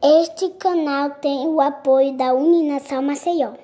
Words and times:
Este 0.00 0.50
canal 0.50 1.10
tem 1.10 1.48
o 1.48 1.60
apoio 1.60 2.16
da 2.16 2.32
Uninação 2.32 3.02
Maceió. 3.02 3.54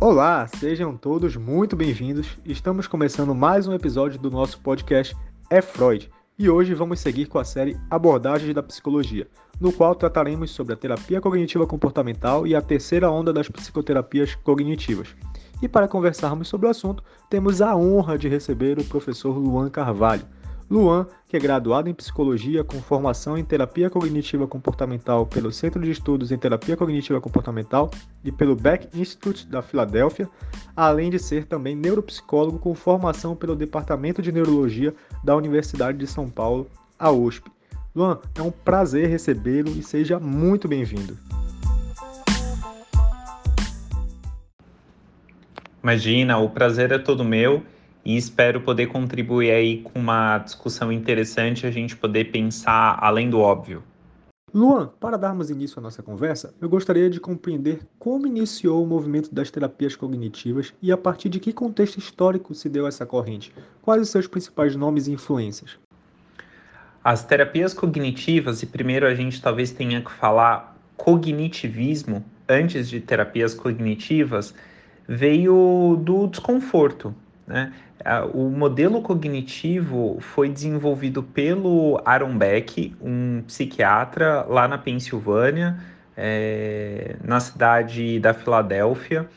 Olá, 0.00 0.46
sejam 0.46 0.96
todos 0.96 1.34
muito 1.34 1.74
bem-vindos. 1.74 2.38
Estamos 2.44 2.86
começando 2.86 3.34
mais 3.34 3.66
um 3.66 3.74
episódio 3.74 4.20
do 4.20 4.30
nosso 4.30 4.60
podcast 4.60 5.16
É 5.50 5.60
Freud 5.60 6.08
e 6.38 6.48
hoje 6.48 6.72
vamos 6.72 7.00
seguir 7.00 7.26
com 7.26 7.40
a 7.40 7.44
série 7.44 7.76
Abordagens 7.90 8.54
da 8.54 8.62
Psicologia, 8.62 9.26
no 9.60 9.72
qual 9.72 9.96
trataremos 9.96 10.52
sobre 10.52 10.74
a 10.74 10.76
terapia 10.76 11.20
cognitiva 11.20 11.66
comportamental 11.66 12.46
e 12.46 12.54
a 12.54 12.62
terceira 12.62 13.10
onda 13.10 13.32
das 13.32 13.48
psicoterapias 13.48 14.36
cognitivas. 14.36 15.08
E 15.62 15.68
para 15.68 15.86
conversarmos 15.86 16.48
sobre 16.48 16.66
o 16.66 16.70
assunto, 16.70 17.04
temos 17.30 17.62
a 17.62 17.76
honra 17.76 18.18
de 18.18 18.28
receber 18.28 18.80
o 18.80 18.84
professor 18.84 19.38
Luan 19.38 19.70
Carvalho. 19.70 20.26
Luan, 20.68 21.06
que 21.28 21.36
é 21.36 21.40
graduado 21.40 21.88
em 21.88 21.94
psicologia 21.94 22.64
com 22.64 22.80
formação 22.80 23.36
em 23.36 23.44
terapia 23.44 23.90
cognitiva 23.90 24.46
comportamental 24.46 25.26
pelo 25.26 25.52
Centro 25.52 25.82
de 25.82 25.90
Estudos 25.90 26.32
em 26.32 26.38
Terapia 26.38 26.76
Cognitiva 26.76 27.20
Comportamental 27.20 27.90
e 28.24 28.32
pelo 28.32 28.56
Beck 28.56 28.88
Institute 28.98 29.46
da 29.46 29.60
Filadélfia, 29.60 30.28
além 30.74 31.10
de 31.10 31.18
ser 31.18 31.44
também 31.44 31.76
neuropsicólogo 31.76 32.58
com 32.58 32.74
formação 32.74 33.36
pelo 33.36 33.54
Departamento 33.54 34.22
de 34.22 34.32
Neurologia 34.32 34.94
da 35.22 35.36
Universidade 35.36 35.98
de 35.98 36.06
São 36.06 36.28
Paulo, 36.28 36.66
a 36.98 37.10
USP. 37.10 37.50
Luan, 37.94 38.18
é 38.34 38.40
um 38.40 38.50
prazer 38.50 39.08
recebê-lo 39.08 39.68
e 39.68 39.82
seja 39.82 40.18
muito 40.18 40.66
bem-vindo. 40.66 41.18
Imagina, 45.82 46.38
o 46.38 46.48
prazer 46.48 46.92
é 46.92 46.98
todo 46.98 47.24
meu 47.24 47.62
e 48.04 48.16
espero 48.16 48.60
poder 48.60 48.86
contribuir 48.86 49.50
aí 49.50 49.82
com 49.82 49.98
uma 49.98 50.38
discussão 50.38 50.92
interessante, 50.92 51.66
a 51.66 51.70
gente 51.72 51.96
poder 51.96 52.30
pensar 52.30 52.96
além 53.00 53.28
do 53.28 53.40
óbvio. 53.40 53.82
Luan, 54.54 54.90
para 55.00 55.16
darmos 55.16 55.50
início 55.50 55.78
à 55.78 55.82
nossa 55.82 56.02
conversa, 56.02 56.54
eu 56.60 56.68
gostaria 56.68 57.08
de 57.08 57.18
compreender 57.18 57.80
como 57.98 58.26
iniciou 58.26 58.84
o 58.84 58.86
movimento 58.86 59.34
das 59.34 59.50
terapias 59.50 59.96
cognitivas 59.96 60.74
e 60.80 60.92
a 60.92 60.96
partir 60.96 61.28
de 61.30 61.40
que 61.40 61.52
contexto 61.52 61.98
histórico 61.98 62.54
se 62.54 62.68
deu 62.68 62.86
essa 62.86 63.06
corrente. 63.06 63.52
Quais 63.80 64.02
os 64.02 64.10
seus 64.10 64.26
principais 64.26 64.76
nomes 64.76 65.06
e 65.06 65.12
influências? 65.12 65.78
As 67.02 67.24
terapias 67.24 67.72
cognitivas, 67.74 68.62
e 68.62 68.66
primeiro 68.66 69.06
a 69.06 69.14
gente 69.14 69.40
talvez 69.40 69.72
tenha 69.72 70.02
que 70.02 70.12
falar 70.12 70.76
cognitivismo 70.96 72.22
antes 72.48 72.88
de 72.88 73.00
terapias 73.00 73.54
cognitivas, 73.54 74.54
veio 75.08 76.00
do 76.02 76.26
desconforto. 76.26 77.14
Né? 77.46 77.72
O 78.32 78.48
modelo 78.48 79.00
cognitivo 79.00 80.18
foi 80.20 80.48
desenvolvido 80.48 81.22
pelo 81.22 82.00
Aaron 82.04 82.36
Beck, 82.36 82.94
um 83.00 83.42
psiquiatra 83.46 84.44
lá 84.48 84.66
na 84.66 84.78
Pensilvânia, 84.78 85.78
é, 86.16 87.16
na 87.22 87.38
cidade 87.38 88.18
da 88.18 88.34
Filadélfia. 88.34 89.28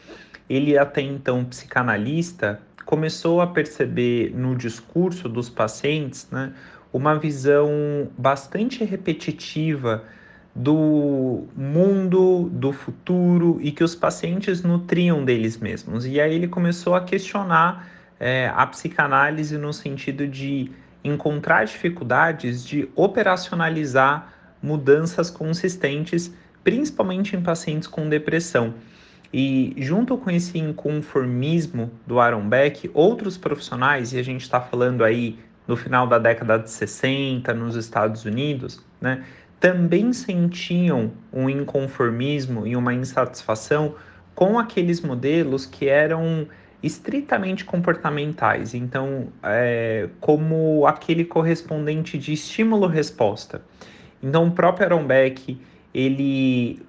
Ele, 0.49 0.77
até 0.77 1.01
então 1.01 1.43
psicanalista, 1.45 2.59
começou 2.85 3.41
a 3.41 3.47
perceber 3.47 4.31
no 4.35 4.55
discurso 4.55 5.27
dos 5.27 5.49
pacientes 5.49 6.27
né, 6.31 6.53
uma 6.93 7.17
visão 7.17 8.09
bastante 8.17 8.83
repetitiva 8.83 10.03
do 10.55 11.43
mundo, 11.53 12.49
do 12.53 12.71
futuro 12.71 13.59
e 13.61 13.71
que 13.71 13.83
os 13.83 13.93
pacientes 13.93 14.63
nutriam 14.63 15.25
deles 15.25 15.57
mesmos. 15.57 16.05
E 16.05 16.21
aí 16.21 16.33
ele 16.33 16.47
começou 16.47 16.95
a 16.95 17.01
questionar 17.01 17.89
é, 18.17 18.49
a 18.55 18.65
psicanálise 18.65 19.57
no 19.57 19.73
sentido 19.73 20.25
de 20.25 20.71
encontrar 21.03 21.65
dificuldades 21.65 22.65
de 22.65 22.87
operacionalizar 22.95 24.33
mudanças 24.61 25.29
consistentes, 25.29 26.33
principalmente 26.63 27.35
em 27.35 27.41
pacientes 27.41 27.87
com 27.87 28.07
depressão. 28.07 28.73
E 29.33 29.75
junto 29.77 30.17
com 30.17 30.31
esse 30.31 30.57
inconformismo 30.57 31.91
do 32.07 32.19
Aaron 32.19 32.47
Beck, 32.47 32.89
outros 32.93 33.37
profissionais, 33.37 34.13
e 34.13 34.17
a 34.17 34.23
gente 34.23 34.41
está 34.41 34.61
falando 34.61 35.03
aí 35.03 35.37
no 35.67 35.75
final 35.75 36.07
da 36.07 36.17
década 36.17 36.57
de 36.57 36.69
60 36.71 37.53
nos 37.53 37.75
Estados 37.75 38.23
Unidos, 38.23 38.81
né, 39.01 39.23
também 39.65 40.13
sentiam 40.13 41.11
um 41.33 41.49
inconformismo 41.49 42.67
e 42.67 42.75
uma 42.75 42.93
insatisfação 42.93 43.95
com 44.35 44.59
aqueles 44.59 45.01
modelos 45.01 45.65
que 45.65 45.89
eram 45.89 46.47
estritamente 46.83 47.65
comportamentais, 47.65 48.75
então, 48.75 49.29
é, 49.41 50.07
como 50.21 50.85
aquele 50.85 51.25
correspondente 51.25 52.15
de 52.15 52.33
estímulo-resposta. 52.33 53.63
Então, 54.21 54.45
o 54.45 54.51
próprio 54.51 54.85
Aaron 54.85 55.07
Beck, 55.07 55.59
ele, 55.91 56.79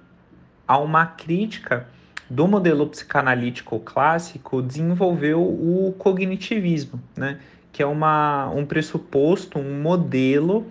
há 0.67 0.77
uma 0.77 1.07
crítica 1.07 1.87
do 2.29 2.47
modelo 2.47 2.85
psicanalítico 2.85 3.79
clássico, 3.79 4.61
desenvolveu 4.61 5.41
o 5.41 5.95
cognitivismo, 5.97 7.01
né? 7.15 7.39
que 7.71 7.81
é 7.81 7.87
uma, 7.87 8.51
um 8.51 8.67
pressuposto, 8.67 9.57
um 9.57 9.81
modelo 9.81 10.67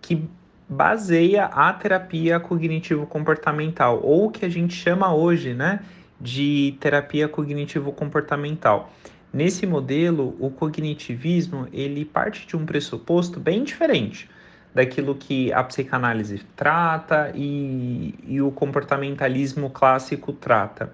que 0.00 0.26
baseia 0.70 1.46
a 1.46 1.72
terapia 1.72 2.38
cognitivo-comportamental, 2.38 4.00
ou 4.04 4.26
o 4.26 4.30
que 4.30 4.44
a 4.44 4.48
gente 4.48 4.72
chama 4.72 5.12
hoje, 5.12 5.52
né, 5.52 5.80
de 6.20 6.76
terapia 6.78 7.26
cognitivo-comportamental. 7.26 8.92
Nesse 9.32 9.66
modelo, 9.66 10.36
o 10.38 10.48
cognitivismo 10.48 11.66
ele 11.72 12.04
parte 12.04 12.46
de 12.46 12.56
um 12.56 12.64
pressuposto 12.64 13.40
bem 13.40 13.64
diferente 13.64 14.30
daquilo 14.72 15.16
que 15.16 15.52
a 15.52 15.64
psicanálise 15.64 16.40
trata 16.54 17.32
e, 17.34 18.14
e 18.24 18.40
o 18.40 18.52
comportamentalismo 18.52 19.70
clássico 19.70 20.32
trata. 20.32 20.92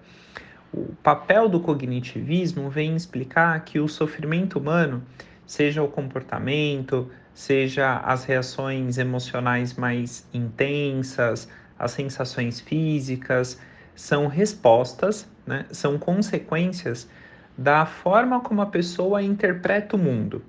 O 0.73 0.95
papel 1.03 1.51
do 1.51 1.61
cognitivismo 1.61 2.71
vem 2.71 2.97
explicar 2.97 3.63
que 3.63 3.79
o 3.79 3.87
sofrimento 3.89 4.59
humano, 4.59 5.03
seja 5.47 5.83
o 5.83 5.89
comportamento, 5.89 7.11
seja 7.37 7.99
as 7.99 8.25
reações 8.25 8.97
emocionais 8.97 9.75
mais 9.75 10.27
intensas, 10.33 11.47
as 11.79 11.91
sensações 11.91 12.61
físicas, 12.61 13.61
são 13.95 14.27
respostas, 14.27 15.29
né, 15.47 15.67
são 15.71 15.99
consequências 15.99 17.07
da 17.57 17.85
forma 17.85 18.41
como 18.41 18.63
a 18.63 18.67
pessoa 18.67 19.23
interpreta 19.23 19.97
o 19.97 19.99
mundo. 19.99 20.43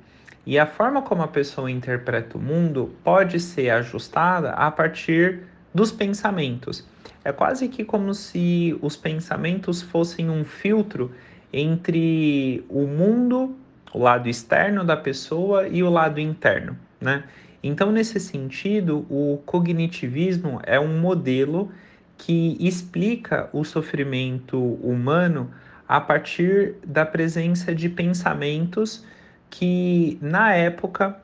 E 0.46 0.58
a 0.58 0.66
forma 0.66 1.02
como 1.02 1.24
a 1.24 1.28
pessoa 1.28 1.70
interpreta 1.70 2.38
o 2.38 2.42
mundo 2.42 2.96
pode 3.04 3.38
ser 3.38 3.70
ajustada 3.70 4.52
a 4.52 4.72
partir 4.72 5.42
dos 5.74 5.92
pensamentos. 5.92 6.88
É 7.22 7.34
quase 7.34 7.68
que 7.68 7.84
como 7.84 8.14
se 8.14 8.74
os 8.82 8.96
pensamentos 8.96 9.82
fossem 9.82 10.30
um 10.30 10.46
filtro 10.46 11.12
entre 11.52 12.66
o 12.70 12.88
mundo 12.88 13.58
o 13.94 14.00
lado 14.00 14.30
externo 14.30 14.84
da 14.84 14.98
pessoa 14.98 15.68
e 15.68 15.84
o 15.84 15.90
lado 15.90 16.20
interno, 16.20 16.78
né? 17.00 17.24
Então, 17.64 17.92
nesse 17.92 18.20
sentido, 18.20 19.06
o 19.10 19.42
cognitivismo 19.46 20.62
é 20.64 20.80
um 20.80 21.00
modelo 21.00 21.72
que 22.18 22.58
explica 22.60 23.50
o 23.52 23.64
sofrimento 23.64 24.58
humano 24.58 25.52
a 25.88 26.00
partir 26.02 26.76
da 26.86 27.06
presença 27.06 27.74
de 27.74 27.90
pensamentos 27.90 29.06
que, 29.50 30.18
na 30.22 30.54
época, 30.54 31.18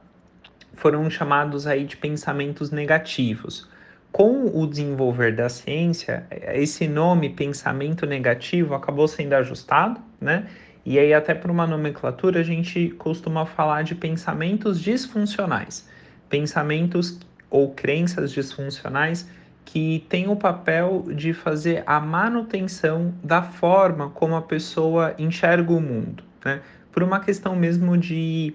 foram 0.75 1.09
chamados 1.09 1.67
aí 1.67 1.85
de 1.85 1.97
pensamentos 1.97 2.71
negativos. 2.71 3.69
Com 4.11 4.45
o 4.45 4.67
desenvolver 4.67 5.35
da 5.35 5.49
ciência, 5.49 6.25
esse 6.53 6.87
nome 6.87 7.29
pensamento 7.29 8.05
negativo 8.05 8.75
acabou 8.75 9.07
sendo 9.07 9.33
ajustado, 9.33 9.99
né? 10.21 10.47
E 10.85 10.99
aí, 10.99 11.13
até 11.13 11.33
por 11.33 11.49
uma 11.49 11.65
nomenclatura, 11.65 12.41
a 12.41 12.43
gente 12.43 12.89
costuma 12.97 13.45
falar 13.45 13.83
de 13.83 13.95
pensamentos 13.95 14.81
disfuncionais, 14.81 15.87
pensamentos 16.29 17.19
ou 17.49 17.71
crenças 17.71 18.31
disfuncionais 18.31 19.29
que 19.63 20.05
têm 20.09 20.27
o 20.27 20.35
papel 20.35 21.05
de 21.15 21.33
fazer 21.33 21.83
a 21.85 21.99
manutenção 21.99 23.13
da 23.23 23.41
forma 23.41 24.09
como 24.09 24.35
a 24.35 24.41
pessoa 24.41 25.15
enxerga 25.17 25.71
o 25.71 25.79
mundo, 25.79 26.23
né? 26.43 26.61
por 26.91 27.01
uma 27.01 27.19
questão 27.19 27.55
mesmo 27.55 27.97
de 27.97 28.53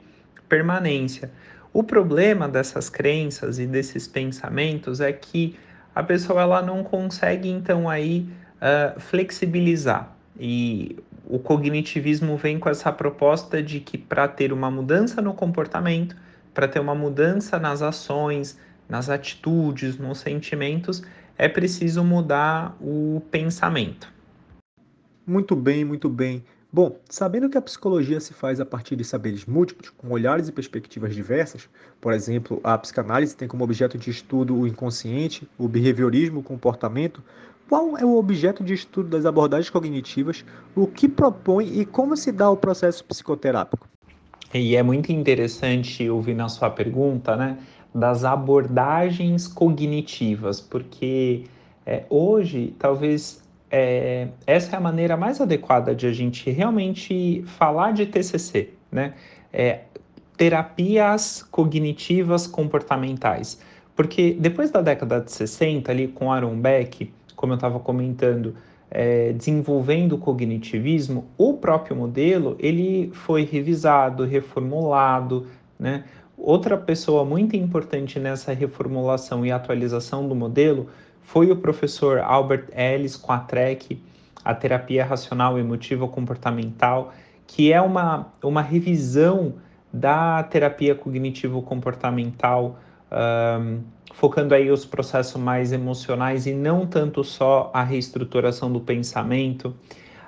permanência. 0.48 1.30
O 1.72 1.82
problema 1.82 2.48
dessas 2.48 2.90
crenças 2.90 3.58
e 3.58 3.66
desses 3.66 4.06
pensamentos 4.06 5.00
é 5.00 5.12
que 5.12 5.56
a 5.94 6.02
pessoa 6.02 6.42
ela 6.42 6.62
não 6.62 6.84
consegue 6.84 7.48
então 7.48 7.88
aí 7.88 8.28
uh, 8.56 9.00
flexibilizar 9.00 10.14
e 10.38 10.96
o 11.26 11.38
cognitivismo 11.38 12.36
vem 12.36 12.58
com 12.58 12.68
essa 12.68 12.92
proposta 12.92 13.62
de 13.62 13.80
que 13.80 13.96
para 13.96 14.28
ter 14.28 14.52
uma 14.52 14.70
mudança 14.70 15.20
no 15.20 15.34
comportamento, 15.34 16.16
para 16.52 16.68
ter 16.68 16.80
uma 16.80 16.94
mudança 16.94 17.58
nas 17.58 17.82
ações, 17.82 18.58
nas 18.88 19.10
atitudes, 19.10 19.98
nos 19.98 20.18
sentimentos, 20.18 21.02
é 21.36 21.48
preciso 21.48 22.02
mudar 22.02 22.76
o 22.80 23.22
pensamento. 23.30 24.12
Muito 25.26 25.54
bem, 25.54 25.84
muito 25.84 26.08
bem. 26.08 26.44
Bom, 26.70 26.98
sabendo 27.08 27.48
que 27.48 27.56
a 27.56 27.62
psicologia 27.62 28.20
se 28.20 28.34
faz 28.34 28.60
a 28.60 28.66
partir 28.66 28.94
de 28.94 29.02
saberes 29.02 29.46
múltiplos, 29.46 29.88
com 29.88 30.10
olhares 30.10 30.48
e 30.48 30.52
perspectivas 30.52 31.14
diversas, 31.14 31.68
por 31.98 32.12
exemplo, 32.12 32.60
a 32.62 32.76
psicanálise 32.76 33.34
tem 33.34 33.48
como 33.48 33.64
objeto 33.64 33.96
de 33.96 34.10
estudo 34.10 34.54
o 34.54 34.66
inconsciente, 34.66 35.48
o 35.56 35.66
behaviorismo, 35.66 36.40
o 36.40 36.42
comportamento, 36.42 37.22
qual 37.68 37.98
é 37.98 38.04
o 38.04 38.16
objeto 38.16 38.64
de 38.64 38.72
estudo 38.72 39.10
das 39.10 39.26
abordagens 39.26 39.68
cognitivas, 39.68 40.44
o 40.74 40.86
que 40.86 41.08
propõe 41.08 41.80
e 41.80 41.84
como 41.84 42.16
se 42.16 42.32
dá 42.32 42.50
o 42.50 42.56
processo 42.56 43.04
psicoterápico? 43.04 43.86
E 44.54 44.74
é 44.74 44.82
muito 44.82 45.12
interessante 45.12 46.08
ouvir 46.08 46.34
na 46.34 46.48
sua 46.48 46.70
pergunta, 46.70 47.36
né, 47.36 47.58
das 47.94 48.24
abordagens 48.24 49.46
cognitivas, 49.46 50.60
porque 50.60 51.44
é, 51.84 52.04
hoje 52.08 52.74
talvez 52.78 53.42
é, 53.70 54.28
essa 54.46 54.76
é 54.76 54.78
a 54.78 54.80
maneira 54.80 55.16
mais 55.16 55.40
adequada 55.40 55.94
de 55.94 56.06
a 56.06 56.12
gente 56.12 56.50
realmente 56.50 57.42
falar 57.46 57.92
de 57.92 58.06
TCC, 58.06 58.70
né? 58.90 59.14
É, 59.52 59.80
terapias 60.36 61.42
cognitivas 61.42 62.46
comportamentais. 62.46 63.60
Porque 63.96 64.36
depois 64.38 64.70
da 64.70 64.80
década 64.80 65.20
de 65.20 65.32
60, 65.32 65.90
ali 65.90 66.08
com 66.08 66.32
Aaron 66.32 66.56
Beck, 66.60 67.12
como 67.38 67.52
eu 67.52 67.54
estava 67.54 67.78
comentando, 67.78 68.56
é, 68.90 69.32
desenvolvendo 69.32 70.14
o 70.14 70.18
cognitivismo, 70.18 71.28
o 71.38 71.54
próprio 71.54 71.94
modelo 71.94 72.56
ele 72.58 73.12
foi 73.14 73.44
revisado, 73.44 74.24
reformulado, 74.24 75.46
né? 75.78 76.02
Outra 76.36 76.76
pessoa 76.76 77.24
muito 77.24 77.54
importante 77.54 78.18
nessa 78.18 78.52
reformulação 78.52 79.46
e 79.46 79.52
atualização 79.52 80.28
do 80.28 80.34
modelo 80.34 80.88
foi 81.22 81.52
o 81.52 81.56
professor 81.56 82.18
Albert 82.18 82.70
Ellis 82.76 83.16
com 83.16 83.30
a 83.30 83.38
TREC, 83.38 84.02
a 84.44 84.52
terapia 84.52 85.04
racional 85.04 85.60
emotiva 85.60 86.08
comportamental, 86.08 87.12
que 87.46 87.72
é 87.72 87.80
uma, 87.80 88.32
uma 88.42 88.62
revisão 88.62 89.54
da 89.92 90.42
terapia 90.42 90.94
cognitivo 90.96 91.62
comportamental, 91.62 92.78
um, 93.12 93.80
focando 94.14 94.54
aí 94.54 94.70
os 94.70 94.84
processos 94.84 95.40
mais 95.40 95.72
emocionais 95.72 96.46
e 96.46 96.52
não 96.52 96.86
tanto 96.86 97.22
só 97.22 97.70
a 97.72 97.82
reestruturação 97.82 98.72
do 98.72 98.80
pensamento. 98.80 99.74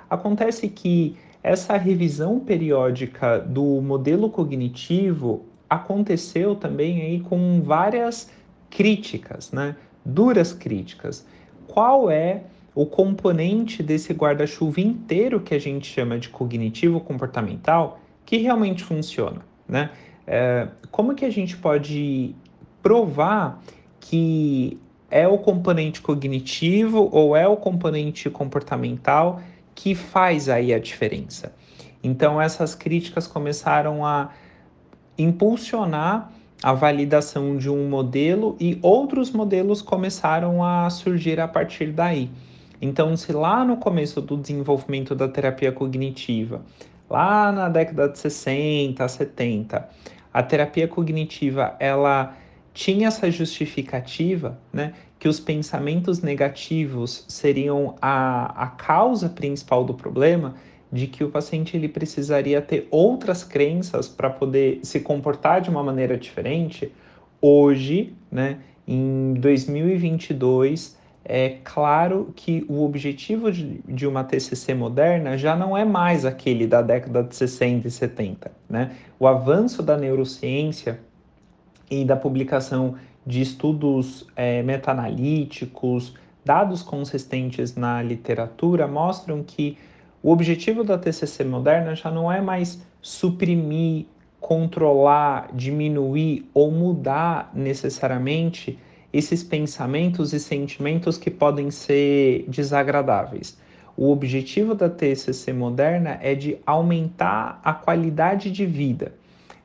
Acontece 0.09 0.67
que 0.69 1.17
essa 1.43 1.77
revisão 1.77 2.39
periódica 2.39 3.39
do 3.39 3.81
modelo 3.81 4.29
cognitivo 4.29 5.45
aconteceu 5.69 6.55
também 6.55 7.01
aí 7.01 7.19
com 7.21 7.61
várias 7.61 8.29
críticas, 8.69 9.51
né? 9.51 9.75
duras 10.05 10.53
críticas. 10.53 11.25
Qual 11.67 12.09
é 12.09 12.43
o 12.73 12.85
componente 12.85 13.83
desse 13.83 14.13
guarda-chuva 14.13 14.79
inteiro 14.79 15.41
que 15.41 15.53
a 15.53 15.59
gente 15.59 15.87
chama 15.87 16.17
de 16.17 16.29
cognitivo 16.29 16.99
comportamental 17.01 17.99
que 18.25 18.37
realmente 18.37 18.83
funciona, 18.83 19.41
né? 19.67 19.89
É, 20.25 20.67
como 20.91 21.13
que 21.13 21.25
a 21.25 21.29
gente 21.29 21.57
pode 21.57 22.35
provar 22.81 23.61
que 23.99 24.79
é 25.09 25.27
o 25.27 25.37
componente 25.37 26.01
cognitivo 26.01 27.09
ou 27.11 27.35
é 27.35 27.47
o 27.47 27.57
componente 27.57 28.29
comportamental 28.29 29.41
que 29.75 29.93
faz 29.93 30.49
aí 30.49 30.73
a 30.73 30.79
diferença? 30.79 31.53
Então 32.03 32.41
essas 32.41 32.73
críticas 32.73 33.27
começaram 33.27 34.05
a 34.05 34.29
impulsionar 35.17 36.31
a 36.63 36.73
validação 36.73 37.57
de 37.57 37.69
um 37.69 37.89
modelo 37.89 38.55
e 38.59 38.77
outros 38.81 39.31
modelos 39.31 39.81
começaram 39.81 40.63
a 40.63 40.89
surgir 40.89 41.39
a 41.39 41.47
partir 41.47 41.87
daí. 41.87 42.29
Então, 42.79 43.15
se 43.15 43.31
lá 43.31 43.63
no 43.63 43.77
começo 43.77 44.21
do 44.21 44.37
desenvolvimento 44.37 45.13
da 45.13 45.27
terapia 45.27 45.71
cognitiva, 45.71 46.61
lá 47.09 47.51
na 47.51 47.69
década 47.69 48.09
de 48.09 48.17
60, 48.17 49.07
70, 49.07 49.89
a 50.33 50.43
terapia 50.43 50.87
cognitiva 50.87 51.75
ela 51.79 52.35
tinha 52.73 53.07
essa 53.07 53.29
justificativa, 53.29 54.57
né, 54.71 54.93
que 55.19 55.27
os 55.27 55.39
pensamentos 55.39 56.21
negativos 56.21 57.25
seriam 57.27 57.95
a, 58.01 58.63
a 58.63 58.67
causa 58.67 59.29
principal 59.29 59.83
do 59.83 59.93
problema, 59.93 60.55
de 60.91 61.07
que 61.07 61.23
o 61.23 61.29
paciente 61.29 61.77
ele 61.77 61.87
precisaria 61.87 62.61
ter 62.61 62.87
outras 62.91 63.43
crenças 63.43 64.07
para 64.07 64.29
poder 64.29 64.79
se 64.83 64.99
comportar 64.99 65.61
de 65.61 65.69
uma 65.69 65.83
maneira 65.83 66.17
diferente, 66.17 66.91
hoje, 67.41 68.13
né, 68.31 68.59
em 68.87 69.33
2022, 69.35 70.97
é 71.23 71.57
claro 71.63 72.33
que 72.35 72.65
o 72.67 72.83
objetivo 72.83 73.51
de, 73.51 73.79
de, 73.87 74.07
uma 74.07 74.23
TCC 74.23 74.73
moderna 74.73 75.37
já 75.37 75.55
não 75.55 75.77
é 75.77 75.85
mais 75.85 76.25
aquele 76.25 76.65
da 76.65 76.81
década 76.81 77.23
de 77.23 77.35
60 77.35 77.87
e 77.87 77.91
70. 77.91 78.51
Né? 78.67 78.91
O 79.19 79.27
avanço 79.27 79.83
da 79.83 79.95
neurociência 79.95 80.99
e 81.91 82.05
da 82.05 82.15
publicação 82.15 82.95
de 83.27 83.41
estudos 83.41 84.25
é, 84.35 84.63
meta-analíticos, 84.63 86.15
dados 86.43 86.81
consistentes 86.81 87.75
na 87.75 88.01
literatura, 88.01 88.87
mostram 88.87 89.43
que 89.43 89.77
o 90.23 90.31
objetivo 90.31 90.83
da 90.83 90.97
TCC 90.97 91.43
moderna 91.43 91.93
já 91.93 92.09
não 92.09 92.31
é 92.31 92.39
mais 92.39 92.81
suprimir, 93.01 94.05
controlar, 94.39 95.49
diminuir 95.53 96.49
ou 96.53 96.71
mudar 96.71 97.51
necessariamente 97.53 98.79
esses 99.11 99.43
pensamentos 99.43 100.31
e 100.31 100.39
sentimentos 100.39 101.17
que 101.17 101.29
podem 101.29 101.69
ser 101.69 102.45
desagradáveis. 102.47 103.59
O 103.97 104.09
objetivo 104.09 104.73
da 104.73 104.89
TCC 104.89 105.51
moderna 105.51 106.17
é 106.21 106.33
de 106.33 106.57
aumentar 106.65 107.59
a 107.61 107.73
qualidade 107.73 108.49
de 108.49 108.65
vida, 108.65 109.13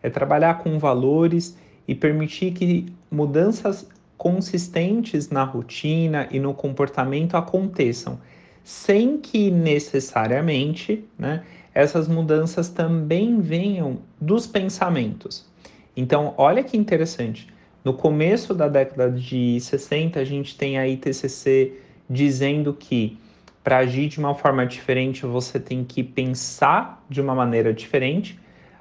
é 0.02 0.10
trabalhar 0.10 0.58
com 0.58 0.78
valores 0.78 1.56
e 1.86 1.94
permitir 1.94 2.52
que 2.52 2.86
mudanças 3.10 3.88
consistentes 4.16 5.30
na 5.30 5.44
rotina 5.44 6.28
e 6.30 6.40
no 6.40 6.54
comportamento 6.54 7.36
aconteçam 7.36 8.18
sem 8.64 9.18
que 9.18 9.50
necessariamente 9.50 11.04
né, 11.16 11.44
essas 11.72 12.08
mudanças 12.08 12.68
também 12.68 13.40
venham 13.40 13.98
dos 14.20 14.46
pensamentos. 14.46 15.46
Então, 15.96 16.34
olha 16.36 16.64
que 16.64 16.76
interessante. 16.76 17.46
No 17.84 17.94
começo 17.94 18.52
da 18.52 18.66
década 18.66 19.08
de 19.08 19.60
60, 19.60 20.18
a 20.18 20.24
gente 20.24 20.58
tem 20.58 20.78
a 20.78 20.88
ITCC 20.88 21.74
dizendo 22.10 22.74
que 22.74 23.16
para 23.62 23.78
agir 23.78 24.08
de 24.08 24.18
uma 24.18 24.34
forma 24.34 24.66
diferente 24.66 25.24
você 25.24 25.60
tem 25.60 25.84
que 25.84 26.02
pensar 26.02 27.04
de 27.08 27.20
uma 27.20 27.34
maneira 27.34 27.72
diferente, 27.72 28.38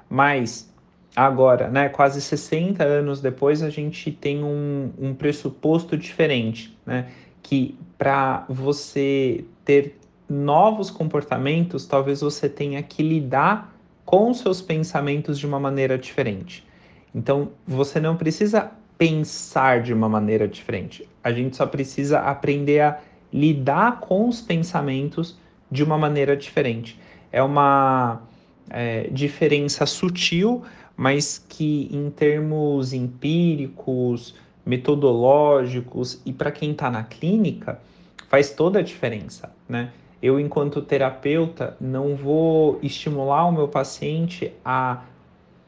mas 0.08 0.72
agora, 1.16 1.68
né, 1.68 1.88
quase 1.88 2.20
60 2.20 2.84
anos 2.84 3.22
depois, 3.22 3.62
a 3.62 3.70
gente 3.70 4.12
tem 4.12 4.44
um, 4.44 4.92
um 4.98 5.14
pressuposto 5.14 5.96
diferente, 5.96 6.76
né, 6.84 7.08
que 7.42 7.76
para 7.96 8.44
você 8.48 9.44
ter 9.64 9.98
novos 10.28 10.90
comportamentos, 10.90 11.86
talvez 11.86 12.20
você 12.20 12.48
tenha 12.48 12.82
que 12.82 13.02
lidar 13.02 13.74
com 14.04 14.34
seus 14.34 14.60
pensamentos 14.60 15.38
de 15.38 15.46
uma 15.46 15.58
maneira 15.58 15.96
diferente. 15.96 16.66
Então, 17.14 17.50
você 17.66 17.98
não 17.98 18.16
precisa 18.16 18.70
pensar 18.98 19.82
de 19.82 19.92
uma 19.92 20.08
maneira 20.08 20.46
diferente. 20.46 21.08
A 21.22 21.32
gente 21.32 21.56
só 21.56 21.66
precisa 21.66 22.20
aprender 22.20 22.80
a 22.80 23.00
lidar 23.32 24.00
com 24.00 24.28
os 24.28 24.40
pensamentos 24.40 25.38
de 25.70 25.82
uma 25.82 25.98
maneira 25.98 26.36
diferente. 26.36 26.98
É 27.32 27.42
uma 27.42 28.22
é, 28.70 29.08
diferença 29.10 29.86
sutil, 29.86 30.62
mas 30.96 31.44
que 31.48 31.88
em 31.92 32.10
termos 32.10 32.92
empíricos, 32.92 34.34
metodológicos 34.64 36.20
e 36.24 36.32
para 36.32 36.50
quem 36.50 36.72
está 36.72 36.90
na 36.90 37.04
clínica, 37.04 37.80
faz 38.28 38.50
toda 38.50 38.80
a 38.80 38.82
diferença, 38.82 39.52
né? 39.68 39.92
Eu, 40.22 40.40
enquanto 40.40 40.80
terapeuta, 40.80 41.76
não 41.80 42.16
vou 42.16 42.78
estimular 42.82 43.46
o 43.46 43.52
meu 43.52 43.68
paciente 43.68 44.52
a 44.64 45.02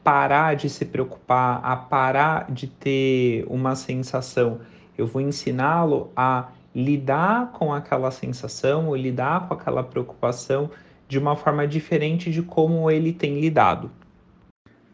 parar 0.03 0.55
de 0.55 0.67
se 0.69 0.85
preocupar, 0.85 1.61
a 1.63 1.75
parar 1.75 2.51
de 2.51 2.65
ter 2.65 3.45
uma 3.47 3.75
sensação. 3.75 4.59
Eu 4.97 5.05
vou 5.05 5.21
ensiná-lo 5.21 6.11
a 6.15 6.49
lidar 6.73 7.51
com 7.51 7.73
aquela 7.73 8.11
sensação 8.11 8.87
ou 8.87 8.95
lidar 8.95 9.47
com 9.47 9.53
aquela 9.53 9.83
preocupação 9.83 10.69
de 11.09 11.17
uma 11.17 11.35
forma 11.35 11.67
diferente 11.67 12.31
de 12.31 12.43
como 12.43 12.89
ele 12.89 13.11
tem 13.11 13.41
lidado. 13.41 13.91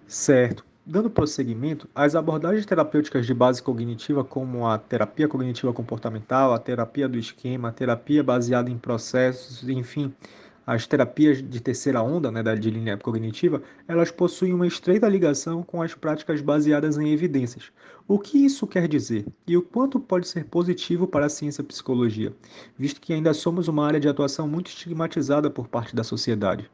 Certo. 0.08 0.66
Dando 0.86 1.10
prosseguimento, 1.10 1.90
as 1.94 2.16
abordagens 2.16 2.66
terapêuticas 2.66 3.26
de 3.26 3.34
base 3.34 3.62
cognitiva, 3.62 4.24
como 4.24 4.66
a 4.68 4.78
terapia 4.78 5.28
cognitiva 5.28 5.74
comportamental, 5.74 6.54
a 6.54 6.60
terapia 6.60 7.10
do 7.10 7.18
esquema, 7.18 7.70
a 7.70 7.72
terapia 7.72 8.24
baseada 8.24 8.70
em 8.70 8.78
processos, 8.78 9.68
enfim, 9.68 10.14
as 10.66 10.88
terapias 10.88 11.42
de 11.42 11.62
terceira 11.62 12.02
onda, 12.02 12.32
né, 12.32 12.42
da 12.42 12.56
de 12.56 12.70
linha 12.72 12.98
cognitiva, 12.98 13.62
elas 13.88 14.10
possuem 14.10 14.54
uma 14.54 14.66
estreita 14.66 15.08
ligação 15.08 15.62
com 15.62 15.82
as 15.82 15.94
práticas 15.94 16.42
baseadas 16.42 16.98
em 16.98 17.12
evidências. 17.12 17.72
O 18.08 18.18
que 18.18 18.44
isso 18.44 18.66
quer 18.66 18.88
dizer 18.88 19.26
e 19.48 19.56
o 19.56 19.62
quanto 19.62 20.00
pode 20.00 20.28
ser 20.28 20.46
positivo 20.46 21.08
para 21.08 21.28
a 21.28 21.30
ciência 21.30 21.64
psicologia, 21.64 22.34
visto 22.78 23.00
que 23.00 23.14
ainda 23.14 23.34
somos 23.34 23.68
uma 23.68 23.86
área 23.86 24.00
de 24.00 24.08
atuação 24.08 24.48
muito 24.48 24.68
estigmatizada 24.68 25.50
por 25.50 25.68
parte 25.68 25.96
da 25.96 26.04
sociedade? 26.04 26.70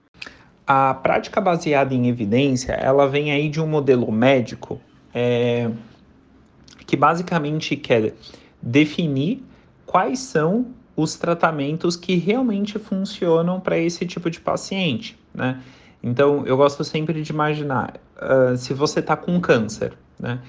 A 0.66 0.94
prática 0.94 1.42
baseada 1.42 1.94
em 1.94 2.08
evidência, 2.08 2.74
ela 2.74 3.08
vem 3.08 3.32
aí 3.32 3.50
de 3.50 3.60
um 3.60 3.68
modelo 3.68 4.10
médico 4.12 4.80
é, 5.14 5.70
que 6.86 6.96
basicamente 6.96 7.76
quer 7.76 8.14
definir 8.62 9.44
quais 9.86 10.20
são 10.20 10.74
os 10.96 11.16
tratamentos 11.16 11.96
que 11.96 12.16
realmente 12.16 12.78
funcionam 12.78 13.60
para 13.60 13.78
esse 13.78 14.06
tipo 14.06 14.30
de 14.30 14.40
paciente, 14.40 15.18
né? 15.34 15.62
Então, 16.04 16.46
eu 16.46 16.58
gosto 16.58 16.84
sempre 16.84 17.22
de 17.22 17.32
imaginar, 17.32 18.00
uh, 18.18 18.58
se 18.58 18.74
você 18.74 19.00
está 19.00 19.16
com 19.16 19.40
câncer, 19.40 19.94
né? 20.20 20.40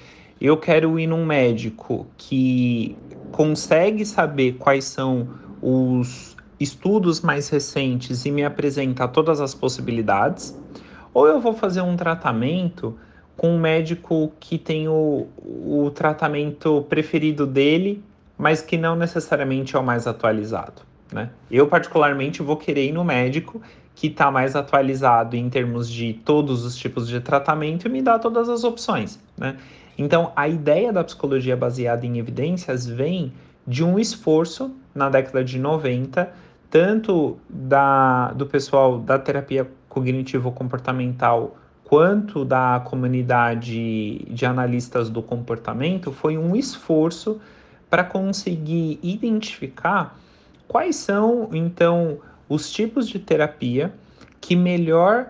Eu 0.40 0.56
quero 0.56 0.98
ir 0.98 1.06
num 1.06 1.24
médico 1.24 2.06
que 2.16 2.96
consegue 3.30 4.04
saber 4.04 4.54
quais 4.54 4.84
são 4.84 5.28
os 5.60 6.36
estudos 6.58 7.20
mais 7.20 7.48
recentes 7.48 8.24
e 8.24 8.30
me 8.30 8.44
apresenta 8.44 9.06
todas 9.06 9.40
as 9.40 9.54
possibilidades, 9.54 10.58
ou 11.14 11.26
eu 11.28 11.40
vou 11.40 11.52
fazer 11.54 11.80
um 11.82 11.96
tratamento 11.96 12.96
com 13.36 13.50
um 13.50 13.60
médico 13.60 14.32
que 14.38 14.58
tem 14.58 14.88
o, 14.88 15.26
o 15.38 15.90
tratamento 15.94 16.82
preferido 16.88 17.46
dele, 17.46 18.02
mas 18.38 18.62
que 18.62 18.76
não 18.76 18.96
necessariamente 18.96 19.76
é 19.76 19.78
o 19.78 19.82
mais 19.82 20.06
atualizado. 20.06 20.82
Né? 21.12 21.30
Eu, 21.50 21.66
particularmente, 21.66 22.42
vou 22.42 22.56
querer 22.56 22.86
ir 22.86 22.92
no 22.92 23.04
médico 23.04 23.60
que 23.94 24.06
está 24.06 24.30
mais 24.30 24.56
atualizado 24.56 25.36
em 25.36 25.48
termos 25.50 25.88
de 25.88 26.14
todos 26.14 26.64
os 26.64 26.76
tipos 26.76 27.06
de 27.06 27.20
tratamento 27.20 27.86
e 27.86 27.90
me 27.90 28.00
dá 28.00 28.18
todas 28.18 28.48
as 28.48 28.64
opções. 28.64 29.20
Né? 29.36 29.56
Então, 29.98 30.32
a 30.34 30.48
ideia 30.48 30.92
da 30.92 31.04
psicologia 31.04 31.56
baseada 31.56 32.06
em 32.06 32.18
evidências 32.18 32.86
vem 32.86 33.32
de 33.66 33.84
um 33.84 33.98
esforço 33.98 34.74
na 34.94 35.08
década 35.08 35.44
de 35.44 35.58
90, 35.58 36.32
tanto 36.70 37.36
da, 37.48 38.32
do 38.32 38.46
pessoal 38.46 38.98
da 38.98 39.18
terapia 39.18 39.70
cognitivo-comportamental 39.88 41.56
quanto 41.84 42.42
da 42.42 42.80
comunidade 42.86 44.24
de 44.24 44.46
analistas 44.46 45.10
do 45.10 45.22
comportamento, 45.22 46.10
foi 46.10 46.38
um 46.38 46.56
esforço 46.56 47.38
para 47.92 48.04
conseguir 48.04 48.98
identificar 49.02 50.18
quais 50.66 50.96
são, 50.96 51.50
então, 51.52 52.20
os 52.48 52.72
tipos 52.72 53.06
de 53.06 53.18
terapia 53.18 53.92
que 54.40 54.56
melhor 54.56 55.28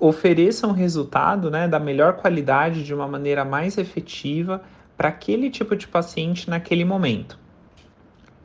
ofereçam 0.00 0.72
resultado 0.72 1.48
né, 1.48 1.68
da 1.68 1.78
melhor 1.78 2.14
qualidade, 2.14 2.82
de 2.82 2.92
uma 2.92 3.06
maneira 3.06 3.44
mais 3.44 3.78
efetiva 3.78 4.64
para 4.96 5.10
aquele 5.10 5.48
tipo 5.48 5.76
de 5.76 5.86
paciente 5.86 6.50
naquele 6.50 6.84
momento. 6.84 7.38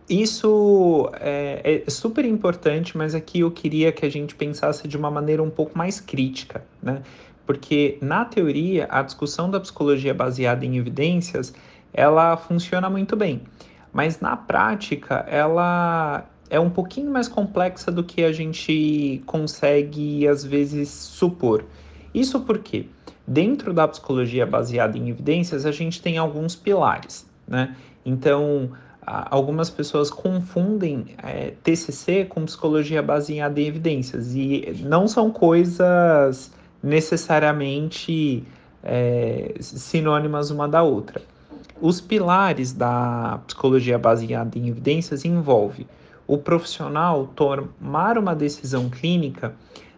Isso 0.07 1.09
é, 1.19 1.83
é, 1.87 1.89
super 1.89 2.23
importante, 2.25 2.95
mas 2.95 3.15
aqui 3.15 3.39
eu 3.39 3.49
queria 3.49 3.91
que 3.91 4.05
a 4.05 4.09
gente 4.09 4.35
pensasse 4.35 4.87
de 4.87 4.95
uma 4.95 5.09
maneira 5.09 5.41
um 5.41 5.49
pouco 5.49 5.75
mais 5.75 5.99
crítica, 5.99 6.63
né? 6.79 7.01
Porque 7.43 7.97
na 8.01 8.23
teoria 8.23 8.87
a 8.91 9.01
discussão 9.01 9.49
da 9.49 9.59
psicologia 9.59 10.13
baseada 10.13 10.63
em 10.63 10.77
evidências 10.77 11.53
ela 11.93 12.35
funciona 12.35 12.89
muito 12.89 13.15
bem, 13.15 13.41
mas 13.91 14.19
na 14.19 14.35
prática 14.35 15.25
ela 15.27 16.25
é 16.49 16.59
um 16.59 16.69
pouquinho 16.69 17.11
mais 17.11 17.27
complexa 17.27 17.91
do 17.91 18.03
que 18.03 18.23
a 18.23 18.31
gente 18.31 19.21
consegue 19.25 20.27
às 20.27 20.43
vezes 20.43 20.89
supor. 20.89 21.65
Isso 22.13 22.41
porque 22.41 22.87
dentro 23.27 23.73
da 23.73 23.87
psicologia 23.87 24.45
baseada 24.45 24.97
em 24.97 25.09
evidências 25.09 25.65
a 25.65 25.71
gente 25.71 26.01
tem 26.01 26.17
alguns 26.17 26.55
pilares, 26.55 27.25
né? 27.47 27.75
Então 28.05 28.71
algumas 29.05 29.69
pessoas 29.69 30.09
confundem 30.09 31.07
é, 31.21 31.53
TCC 31.63 32.25
com 32.25 32.45
psicologia 32.45 33.01
baseada 33.01 33.59
em 33.59 33.67
evidências 33.67 34.33
e 34.33 34.81
não 34.81 35.07
são 35.07 35.29
coisas 35.29 36.51
necessariamente 36.81 38.45
é, 38.81 39.55
sinônimas 39.59 40.51
uma 40.51 40.67
da 40.67 40.83
outra. 40.83 41.21
Os 41.85 41.99
pilares 41.99 42.71
da 42.71 43.41
psicologia 43.45 43.99
baseada 43.99 44.57
em 44.57 44.69
evidências 44.69 45.25
envolve 45.25 45.85
o 46.25 46.37
profissional 46.37 47.27
tomar 47.35 48.17
uma 48.17 48.33
decisão 48.33 48.89
clínica 48.89 49.53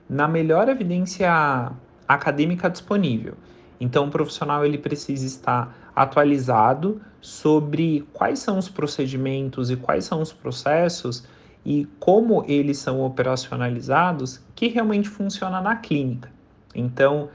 na 0.10 0.28
melhor 0.28 0.68
evidência 0.68 1.72
acadêmica 2.08 2.72
disponível. 2.72 3.36
Então, 3.80 4.08
o 4.08 4.10
profissional 4.10 4.66
ele 4.66 4.80
precisa 4.80 5.28
estar 5.28 5.92
atualizado 5.96 7.00
sobre 7.22 8.04
quais 8.14 8.40
são 8.40 8.58
os 8.58 8.68
procedimentos 8.68 9.70
e 9.70 9.76
quais 9.76 10.06
são 10.06 10.24
os 10.24 10.34
processos 10.34 11.24
e 11.64 11.88
como 12.00 12.44
eles 12.48 12.80
são 12.80 13.06
operacionalizados 13.06 14.42
que 14.56 14.70
realmente 14.70 15.08
funciona 15.08 15.62
na 15.62 15.76
clínica. 15.76 16.32
Então, 16.74 17.30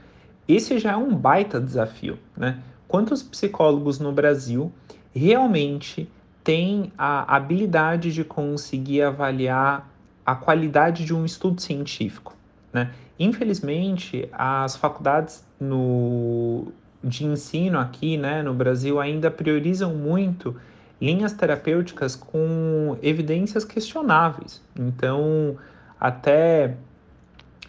esse 0.45 0.77
já 0.77 0.91
é 0.91 0.97
um 0.97 1.15
baita 1.15 1.57
desafio, 1.57 2.19
né? 2.35 2.61
Quantos 2.91 3.23
psicólogos 3.23 3.99
no 3.99 4.11
Brasil 4.11 4.69
realmente 5.15 6.11
têm 6.43 6.91
a 6.97 7.37
habilidade 7.37 8.11
de 8.11 8.21
conseguir 8.25 9.03
avaliar 9.03 9.89
a 10.25 10.35
qualidade 10.35 11.05
de 11.05 11.15
um 11.15 11.23
estudo 11.23 11.61
científico, 11.61 12.35
né? 12.73 12.91
Infelizmente, 13.17 14.27
as 14.33 14.75
faculdades 14.75 15.41
no, 15.57 16.73
de 17.01 17.23
ensino 17.23 17.79
aqui 17.79 18.17
né, 18.17 18.43
no 18.43 18.53
Brasil 18.53 18.99
ainda 18.99 19.31
priorizam 19.31 19.95
muito 19.95 20.53
linhas 20.99 21.31
terapêuticas 21.31 22.13
com 22.13 22.97
evidências 23.01 23.63
questionáveis. 23.63 24.61
Então, 24.77 25.55
até 25.97 26.75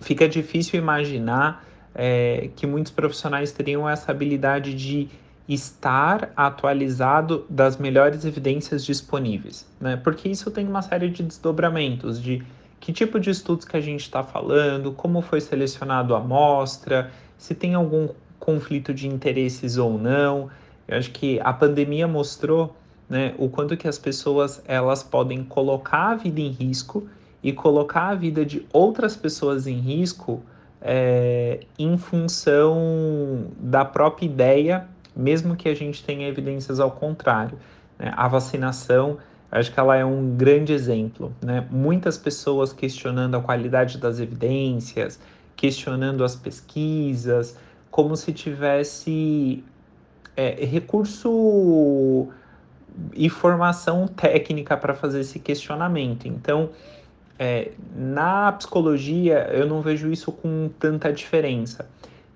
fica 0.01 0.29
difícil 0.29 0.81
imaginar 0.81 1.65
é, 1.95 2.51
que 2.57 2.67
muitos 2.67 2.93
profissionais 2.93 3.53
teriam 3.53 3.89
essa 3.89 4.11
habilidade 4.11 4.75
de 4.75 5.09
estar 5.49 6.33
atualizado 6.37 7.45
das 7.51 7.77
melhores 7.77 8.25
evidências 8.25 8.85
disponíveis, 8.85 9.67
né? 9.81 9.97
Porque 9.97 10.29
isso 10.29 10.51
tem 10.51 10.67
uma 10.67 10.83
série 10.83 11.11
de 11.11 11.23
desdobramentos 11.23 12.23
de 12.23 12.43
que 12.81 12.93
tipo 12.93 13.21
de 13.21 13.31
estudos 13.31 13.65
que 13.65 13.77
a 13.77 13.81
gente 13.81 14.01
está 14.01 14.23
falando, 14.23 14.93
como 14.93 15.21
foi 15.21 15.41
selecionado 15.41 16.15
a 16.15 16.19
amostra, 16.19 17.11
se 17.39 17.55
tem 17.55 17.75
algum 17.75 18.09
conflito 18.41 18.93
de 18.93 19.07
interesses 19.07 19.77
ou 19.77 19.97
não. 19.97 20.51
Eu 20.89 20.99
acho 20.99 21.11
que 21.13 21.39
a 21.41 21.53
pandemia 21.53 22.09
mostrou 22.09 22.77
né, 23.09 23.35
o 23.39 23.49
quanto 23.49 23.77
que 23.77 23.87
as 23.87 23.99
pessoas 23.99 24.61
elas 24.67 25.03
podem 25.03 25.45
colocar 25.45 26.11
a 26.11 26.15
vida 26.17 26.41
em 26.41 26.51
risco 26.51 27.09
e 27.43 27.53
colocar 27.53 28.09
a 28.09 28.15
vida 28.15 28.45
de 28.45 28.67
outras 28.73 29.17
pessoas 29.17 29.67
em 29.67 29.79
risco 29.79 30.43
é, 30.83 31.61
em 31.79 31.97
função 31.97 33.47
da 33.59 33.85
própria 33.85 34.27
ideia, 34.27 34.89
mesmo 35.15 35.57
que 35.57 35.69
a 35.69 35.75
gente 35.75 36.05
tenha 36.05 36.27
evidências 36.29 36.81
ao 36.81 36.91
contrário. 36.91 37.59
Né? 37.99 38.13
A 38.17 38.27
vacinação, 38.29 39.19
acho 39.51 39.73
que 39.73 39.79
ela 39.79 39.97
é 39.97 40.05
um 40.05 40.37
grande 40.37 40.73
exemplo. 40.73 41.33
Né? 41.41 41.67
Muitas 41.71 42.19
pessoas 42.19 42.73
questionando 42.73 43.37
a 43.37 43.41
qualidade 43.41 43.99
das 43.99 44.19
evidências, 44.19 45.21
questionando 45.55 46.25
as 46.25 46.35
pesquisas, 46.35 47.57
como 47.91 48.17
se 48.17 48.33
tivesse 48.33 49.63
é, 50.37 50.65
recurso 50.65 52.29
e 53.15 53.29
formação 53.29 54.07
técnica 54.09 54.77
para 54.77 54.95
fazer 54.95 55.21
esse 55.21 55.39
questionamento. 55.39 56.27
Então, 56.27 56.71
é, 57.43 57.73
na 57.93 58.53
psicologia, 58.53 59.49
eu 59.53 59.67
não 59.67 59.83
vejo 59.83 60.13
isso 60.13 60.31
com 60.31 60.71
tanta 60.79 61.13
diferença. 61.13 61.91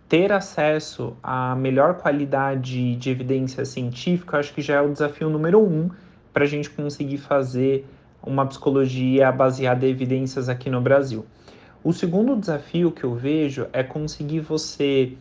Ter 0.09 0.33
acesso 0.33 1.17
à 1.23 1.55
melhor 1.55 1.95
qualidade 1.95 2.97
de 2.97 3.09
evidência 3.09 3.65
científica, 3.65 4.39
acho 4.39 4.53
que 4.53 4.61
já 4.61 4.75
é 4.75 4.81
o 4.81 4.91
desafio 4.91 5.31
número 5.31 5.65
um 5.65 5.89
para 6.33 6.43
a 6.43 6.47
gente 6.49 6.69
conseguir 6.69 7.19
fazer 7.19 7.87
uma 8.21 8.45
psicologia 8.47 9.31
baseada 9.31 9.87
em 9.87 9.91
evidências 9.91 10.49
aqui 10.49 10.69
no 10.69 10.81
Brasil. 10.81 11.25
O 11.85 11.93
segundo 11.93 12.35
desafio 12.35 12.91
que 12.91 13.05
eu 13.05 13.15
vejo 13.15 13.69
é 13.73 13.85
conseguir 13.85 14.41
você 14.41 15.13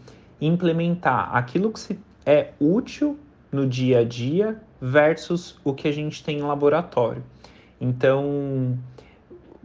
implementar 0.42 1.30
aquilo 1.36 1.72
que 1.72 2.00
é 2.26 2.54
útil 2.60 3.20
no 3.52 3.68
dia 3.68 4.00
a 4.00 4.04
dia 4.04 4.60
versus 4.82 5.60
o 5.64 5.76
que 5.76 5.88
a 5.88 5.92
gente 5.92 6.24
tem 6.24 6.40
em 6.40 6.42
laboratório. 6.42 7.24
Então, 7.80 8.76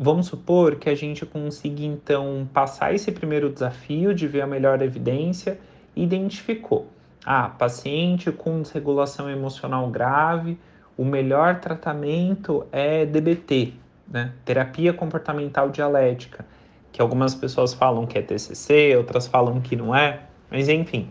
vamos 0.02 0.28
supor 0.28 0.76
que 0.76 0.88
a 0.88 0.94
gente 0.94 1.26
consiga 1.26 1.82
então 1.82 2.48
passar 2.54 2.94
esse 2.94 3.12
primeiro 3.12 3.50
desafio 3.50 4.14
de 4.14 4.26
ver 4.26 4.40
a 4.40 4.46
melhor 4.46 4.80
evidência, 4.80 5.60
identificou. 5.94 6.86
Ah, 7.22 7.50
paciente 7.50 8.32
com 8.32 8.62
desregulação 8.62 9.28
emocional 9.28 9.86
grave, 9.90 10.58
o 10.96 11.04
melhor 11.04 11.60
tratamento 11.60 12.66
é 12.72 13.04
DBT, 13.04 13.74
né? 14.08 14.32
Terapia 14.42 14.94
comportamental 14.94 15.68
dialética, 15.68 16.46
que 16.90 17.02
algumas 17.02 17.34
pessoas 17.34 17.74
falam 17.74 18.06
que 18.06 18.16
é 18.16 18.22
TCC, 18.22 18.96
outras 18.96 19.26
falam 19.26 19.60
que 19.60 19.76
não 19.76 19.94
é. 19.94 20.22
Mas 20.50 20.70
enfim, 20.70 21.10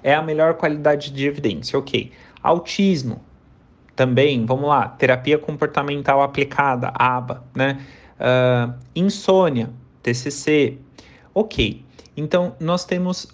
é 0.00 0.14
a 0.14 0.22
melhor 0.22 0.54
qualidade 0.54 1.12
de 1.12 1.26
evidência, 1.26 1.76
ok. 1.76 2.12
Autismo, 2.40 3.20
também, 4.00 4.46
vamos 4.46 4.66
lá, 4.66 4.88
terapia 4.88 5.36
comportamental 5.36 6.22
aplicada, 6.22 6.90
ABA, 6.94 7.44
né? 7.54 7.78
Uh, 8.18 8.72
insônia, 8.96 9.68
TCC. 10.02 10.78
Ok, 11.34 11.84
então 12.16 12.56
nós 12.58 12.86
temos 12.86 13.28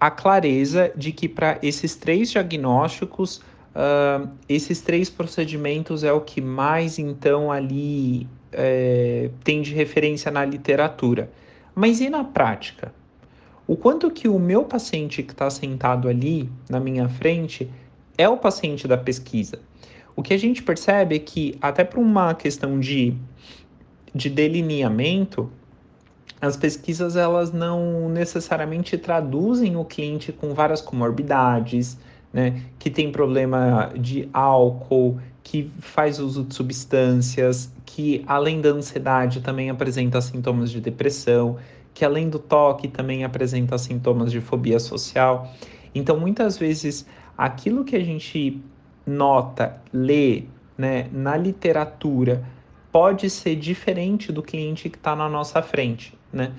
a 0.00 0.10
clareza 0.10 0.90
de 0.96 1.12
que 1.12 1.28
para 1.28 1.58
esses 1.62 1.94
três 1.94 2.30
diagnósticos, 2.30 3.42
uh, 3.76 4.26
esses 4.48 4.80
três 4.80 5.10
procedimentos 5.10 6.04
é 6.04 6.12
o 6.12 6.22
que 6.22 6.40
mais 6.40 6.98
então 6.98 7.52
ali 7.52 8.26
é, 8.50 9.28
tem 9.44 9.60
de 9.60 9.74
referência 9.74 10.30
na 10.30 10.42
literatura. 10.42 11.30
Mas 11.74 12.00
e 12.00 12.08
na 12.08 12.24
prática? 12.24 12.94
O 13.66 13.76
quanto 13.76 14.10
que 14.10 14.26
o 14.26 14.38
meu 14.38 14.64
paciente 14.64 15.22
que 15.22 15.32
está 15.32 15.50
sentado 15.50 16.08
ali 16.08 16.50
na 16.70 16.80
minha 16.80 17.10
frente 17.10 17.70
é 18.16 18.28
o 18.28 18.36
paciente 18.36 18.86
da 18.86 18.96
pesquisa? 18.96 19.58
O 20.14 20.22
que 20.22 20.34
a 20.34 20.38
gente 20.38 20.62
percebe 20.62 21.16
é 21.16 21.18
que, 21.18 21.56
até 21.60 21.84
por 21.84 21.98
uma 21.98 22.34
questão 22.34 22.78
de, 22.78 23.14
de 24.14 24.28
delineamento, 24.28 25.50
as 26.40 26.56
pesquisas 26.56 27.16
elas 27.16 27.52
não 27.52 28.08
necessariamente 28.08 28.98
traduzem 28.98 29.76
o 29.76 29.84
cliente 29.84 30.32
com 30.32 30.52
várias 30.52 30.80
comorbidades, 30.80 31.96
né, 32.32 32.62
que 32.78 32.90
tem 32.90 33.12
problema 33.12 33.92
de 33.96 34.28
álcool, 34.32 35.18
que 35.42 35.70
faz 35.80 36.18
uso 36.18 36.44
de 36.44 36.54
substâncias, 36.54 37.70
que 37.84 38.24
além 38.26 38.60
da 38.60 38.70
ansiedade 38.70 39.40
também 39.40 39.70
apresenta 39.70 40.20
sintomas 40.20 40.70
de 40.70 40.80
depressão, 40.80 41.58
que 41.94 42.04
além 42.04 42.28
do 42.28 42.38
toque 42.38 42.88
também 42.88 43.24
apresenta 43.24 43.76
sintomas 43.78 44.32
de 44.32 44.40
fobia 44.40 44.80
social. 44.80 45.52
Então, 45.94 46.18
muitas 46.18 46.56
vezes, 46.56 47.06
aquilo 47.42 47.84
que 47.84 47.96
a 47.96 48.04
gente 48.04 48.62
nota, 49.04 49.82
lê 49.92 50.44
né, 50.78 51.08
na 51.10 51.36
literatura 51.36 52.44
pode 52.92 53.28
ser 53.28 53.56
diferente 53.56 54.30
do 54.30 54.44
cliente 54.44 54.88
que 54.88 54.96
está 54.96 55.16
na 55.16 55.28
nossa 55.28 55.60
frente, 55.60 56.16
né? 56.32 56.52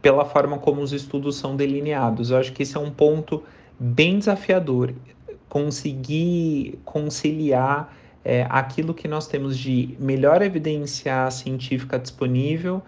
Pela 0.00 0.24
forma 0.24 0.58
como 0.58 0.80
os 0.80 0.92
estudos 0.92 1.36
são 1.36 1.54
delineados. 1.54 2.30
Eu 2.30 2.38
acho 2.38 2.52
que 2.52 2.62
esse 2.62 2.76
é 2.76 2.80
um 2.80 2.90
ponto 2.90 3.42
bem 3.78 4.18
desafiador, 4.18 4.94
conseguir 5.50 6.78
conciliar 6.82 7.94
é, 8.24 8.46
aquilo 8.48 8.94
que 8.94 9.06
nós 9.06 9.26
temos 9.26 9.58
de 9.58 9.94
melhor 10.00 10.40
evidência 10.40 11.30
científica 11.30 11.98
disponível 11.98 12.80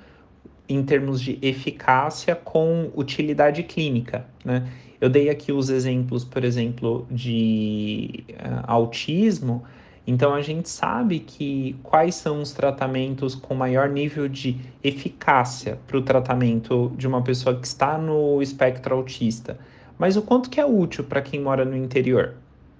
em 0.66 0.82
termos 0.82 1.20
de 1.20 1.38
eficácia 1.42 2.34
com 2.34 2.90
utilidade 2.94 3.62
clínica, 3.64 4.24
né? 4.42 4.66
Eu 5.00 5.08
dei 5.08 5.28
aqui 5.28 5.52
os 5.52 5.70
exemplos, 5.70 6.24
por 6.24 6.44
exemplo, 6.44 7.06
de 7.10 8.24
uh, 8.30 8.64
autismo, 8.66 9.64
então 10.06 10.34
a 10.34 10.42
gente 10.42 10.68
sabe 10.68 11.18
que 11.20 11.76
quais 11.82 12.14
são 12.14 12.42
os 12.42 12.52
tratamentos 12.52 13.34
com 13.34 13.54
maior 13.54 13.88
nível 13.88 14.28
de 14.28 14.60
eficácia 14.82 15.78
para 15.86 15.96
o 15.96 16.02
tratamento 16.02 16.92
de 16.96 17.06
uma 17.06 17.22
pessoa 17.22 17.58
que 17.58 17.66
está 17.66 17.96
no 17.96 18.42
espectro 18.42 18.94
autista, 18.94 19.58
mas 19.98 20.16
o 20.16 20.22
quanto 20.22 20.50
que 20.50 20.60
é 20.60 20.66
útil 20.66 21.04
para 21.04 21.22
quem 21.22 21.40
mora 21.40 21.64
no 21.64 21.76
interior. 21.76 22.34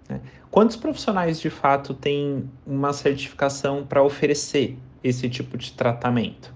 Né? 0.09 0.21
Quantos 0.50 0.76
profissionais 0.76 1.40
de 1.40 1.49
fato 1.49 1.94
têm 1.94 2.49
uma 2.66 2.92
certificação 2.92 3.85
para 3.85 4.02
oferecer 4.02 4.76
esse 5.02 5.28
tipo 5.28 5.56
de 5.56 5.73
tratamento? 5.73 6.52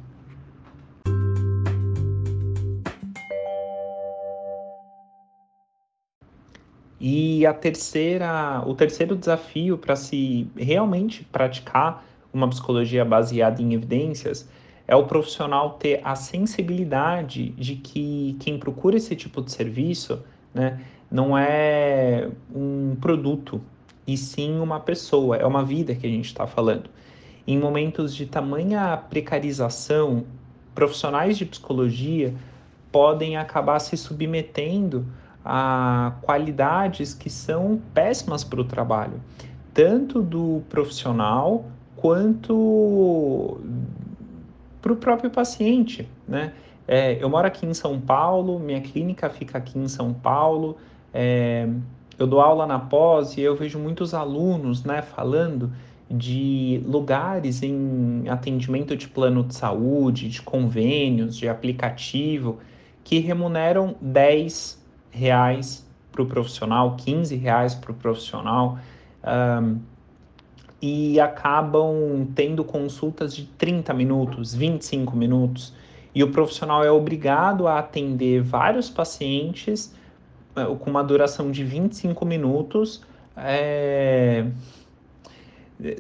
E 7.00 7.46
a 7.46 7.54
terceira, 7.54 8.62
o 8.66 8.74
terceiro 8.74 9.14
desafio 9.14 9.78
para 9.78 9.94
se 9.94 10.48
realmente 10.56 11.24
praticar 11.24 12.04
uma 12.32 12.48
psicologia 12.48 13.04
baseada 13.04 13.62
em 13.62 13.72
evidências 13.72 14.48
é 14.86 14.96
o 14.96 15.04
profissional 15.06 15.74
ter 15.74 16.00
a 16.02 16.14
sensibilidade 16.16 17.50
de 17.50 17.76
que 17.76 18.36
quem 18.40 18.58
procura 18.58 18.96
esse 18.96 19.14
tipo 19.14 19.42
de 19.42 19.52
serviço, 19.52 20.22
né, 20.52 20.80
não 21.10 21.36
é 21.36 22.28
um 22.54 22.96
produto, 23.00 23.60
e 24.06 24.16
sim 24.16 24.58
uma 24.58 24.80
pessoa, 24.80 25.36
é 25.36 25.44
uma 25.44 25.62
vida 25.62 25.94
que 25.94 26.06
a 26.06 26.10
gente 26.10 26.26
está 26.26 26.46
falando. 26.46 26.88
Em 27.46 27.58
momentos 27.58 28.14
de 28.14 28.24
tamanha 28.24 28.96
precarização, 28.96 30.24
profissionais 30.74 31.36
de 31.36 31.44
psicologia 31.44 32.34
podem 32.90 33.36
acabar 33.36 33.78
se 33.78 33.96
submetendo 33.96 35.06
a 35.50 36.12
qualidades 36.20 37.14
que 37.14 37.30
são 37.30 37.80
péssimas 37.94 38.44
para 38.44 38.60
o 38.60 38.64
trabalho, 38.64 39.18
tanto 39.72 40.20
do 40.20 40.62
profissional 40.68 41.64
quanto 41.96 43.58
para 44.82 44.92
o 44.92 44.96
próprio 44.96 45.30
paciente, 45.30 46.06
né? 46.26 46.52
É, 46.86 47.22
eu 47.22 47.28
moro 47.30 47.46
aqui 47.46 47.64
em 47.64 47.72
São 47.72 47.98
Paulo, 47.98 48.58
minha 48.58 48.80
clínica 48.80 49.28
fica 49.30 49.56
aqui 49.56 49.78
em 49.78 49.88
São 49.88 50.12
Paulo, 50.12 50.76
é, 51.12 51.66
eu 52.18 52.26
dou 52.26 52.40
aula 52.40 52.66
na 52.66 52.78
pós 52.78 53.36
e 53.36 53.40
eu 53.40 53.56
vejo 53.56 53.78
muitos 53.78 54.12
alunos, 54.12 54.84
né, 54.84 55.02
falando 55.02 55.72
de 56.10 56.82
lugares 56.86 57.62
em 57.62 58.24
atendimento 58.28 58.96
de 58.96 59.08
plano 59.08 59.44
de 59.44 59.54
saúde, 59.54 60.28
de 60.28 60.40
convênios, 60.40 61.36
de 61.36 61.48
aplicativo, 61.48 62.58
que 63.04 63.18
remuneram 63.18 63.94
10, 64.00 64.82
reais 65.18 65.84
para 66.12 66.22
o 66.22 66.26
profissional, 66.26 66.96
15 66.96 67.36
reais 67.36 67.74
para 67.74 67.90
o 67.90 67.94
profissional, 67.94 68.78
um, 69.62 69.78
e 70.80 71.18
acabam 71.18 72.28
tendo 72.34 72.64
consultas 72.64 73.34
de 73.34 73.44
30 73.44 73.92
minutos, 73.92 74.54
25 74.54 75.16
minutos, 75.16 75.74
e 76.14 76.22
o 76.22 76.30
profissional 76.30 76.84
é 76.84 76.90
obrigado 76.90 77.66
a 77.66 77.80
atender 77.80 78.40
vários 78.42 78.88
pacientes 78.88 79.92
uh, 80.56 80.74
com 80.76 80.90
uma 80.90 81.02
duração 81.02 81.50
de 81.50 81.64
25 81.64 82.24
minutos. 82.24 83.02
É, 83.36 84.46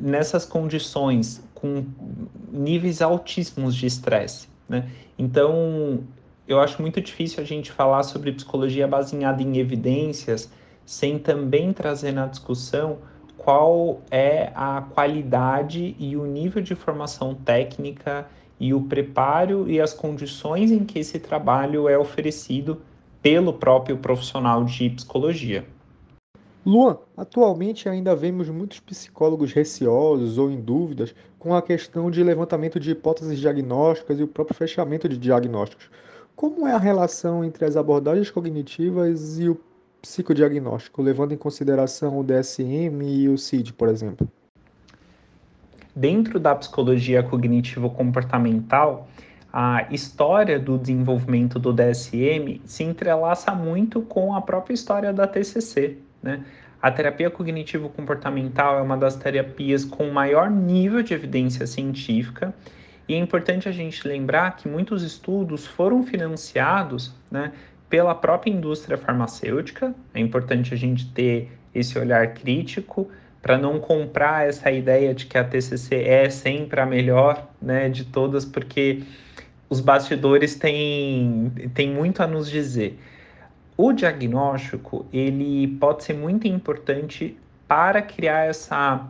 nessas 0.00 0.44
condições, 0.44 1.40
com 1.54 1.84
níveis 2.52 3.00
altíssimos 3.00 3.74
de 3.76 3.86
estresse. 3.86 4.48
Né? 4.68 4.88
Então, 5.18 6.00
eu 6.48 6.58
acho 6.58 6.80
muito 6.80 6.98
difícil 6.98 7.42
a 7.42 7.46
gente 7.46 7.70
falar 7.70 8.02
sobre 8.02 8.32
psicologia 8.32 8.88
baseada 8.88 9.42
em 9.42 9.58
evidências 9.58 10.50
sem 10.84 11.18
também 11.18 11.74
trazer 11.74 12.12
na 12.12 12.26
discussão 12.26 12.98
qual 13.36 14.00
é 14.10 14.50
a 14.54 14.82
qualidade 14.94 15.94
e 15.98 16.16
o 16.16 16.24
nível 16.24 16.62
de 16.62 16.74
formação 16.74 17.34
técnica 17.34 18.26
e 18.58 18.72
o 18.72 18.80
preparo 18.80 19.70
e 19.70 19.78
as 19.78 19.92
condições 19.92 20.72
em 20.72 20.84
que 20.84 20.98
esse 20.98 21.18
trabalho 21.18 21.86
é 21.86 21.98
oferecido 21.98 22.80
pelo 23.20 23.52
próprio 23.52 23.98
profissional 23.98 24.64
de 24.64 24.88
psicologia. 24.88 25.66
Luan, 26.64 26.98
atualmente 27.16 27.88
ainda 27.88 28.16
vemos 28.16 28.48
muitos 28.48 28.80
psicólogos 28.80 29.52
receosos 29.52 30.38
ou 30.38 30.50
em 30.50 30.60
dúvidas 30.60 31.14
com 31.38 31.54
a 31.54 31.62
questão 31.62 32.10
de 32.10 32.24
levantamento 32.24 32.80
de 32.80 32.90
hipóteses 32.90 33.38
diagnósticas 33.38 34.18
e 34.18 34.22
o 34.22 34.28
próprio 34.28 34.56
fechamento 34.56 35.08
de 35.08 35.18
diagnósticos. 35.18 35.88
Como 36.38 36.68
é 36.68 36.72
a 36.72 36.78
relação 36.78 37.44
entre 37.44 37.64
as 37.64 37.76
abordagens 37.76 38.30
cognitivas 38.30 39.40
e 39.40 39.48
o 39.48 39.60
psicodiagnóstico, 40.00 41.02
levando 41.02 41.34
em 41.34 41.36
consideração 41.36 42.16
o 42.16 42.22
DSM 42.22 43.02
e 43.02 43.28
o 43.28 43.36
CID, 43.36 43.72
por 43.72 43.88
exemplo? 43.88 44.30
Dentro 45.96 46.38
da 46.38 46.54
psicologia 46.54 47.24
cognitivo-comportamental, 47.24 49.08
a 49.52 49.88
história 49.90 50.60
do 50.60 50.78
desenvolvimento 50.78 51.58
do 51.58 51.72
DSM 51.72 52.62
se 52.64 52.84
entrelaça 52.84 53.52
muito 53.52 54.00
com 54.02 54.32
a 54.32 54.40
própria 54.40 54.74
história 54.74 55.12
da 55.12 55.26
TCC, 55.26 55.98
né? 56.22 56.44
A 56.80 56.88
terapia 56.92 57.30
cognitivo-comportamental 57.30 58.78
é 58.78 58.82
uma 58.82 58.96
das 58.96 59.16
terapias 59.16 59.84
com 59.84 60.08
maior 60.12 60.48
nível 60.48 61.02
de 61.02 61.14
evidência 61.14 61.66
científica 61.66 62.54
e 63.08 63.14
é 63.14 63.16
importante 63.16 63.66
a 63.66 63.72
gente 63.72 64.06
lembrar 64.06 64.54
que 64.56 64.68
muitos 64.68 65.02
estudos 65.02 65.66
foram 65.66 66.02
financiados 66.02 67.14
né, 67.30 67.52
pela 67.88 68.14
própria 68.14 68.50
indústria 68.50 68.98
farmacêutica. 68.98 69.94
É 70.12 70.20
importante 70.20 70.74
a 70.74 70.76
gente 70.76 71.10
ter 71.12 71.50
esse 71.74 71.98
olhar 71.98 72.34
crítico 72.34 73.08
para 73.40 73.56
não 73.56 73.80
comprar 73.80 74.46
essa 74.46 74.70
ideia 74.70 75.14
de 75.14 75.24
que 75.24 75.38
a 75.38 75.44
TCC 75.44 76.02
é 76.02 76.28
sempre 76.28 76.80
a 76.80 76.84
melhor 76.84 77.48
né, 77.62 77.88
de 77.88 78.04
todas, 78.04 78.44
porque 78.44 79.02
os 79.70 79.80
bastidores 79.80 80.56
têm, 80.56 81.50
têm 81.72 81.90
muito 81.90 82.22
a 82.22 82.26
nos 82.26 82.50
dizer. 82.50 82.98
O 83.74 83.90
diagnóstico 83.92 85.06
ele 85.10 85.66
pode 85.80 86.04
ser 86.04 86.14
muito 86.14 86.46
importante 86.46 87.38
para 87.66 88.02
criar 88.02 88.48
essa 88.48 89.06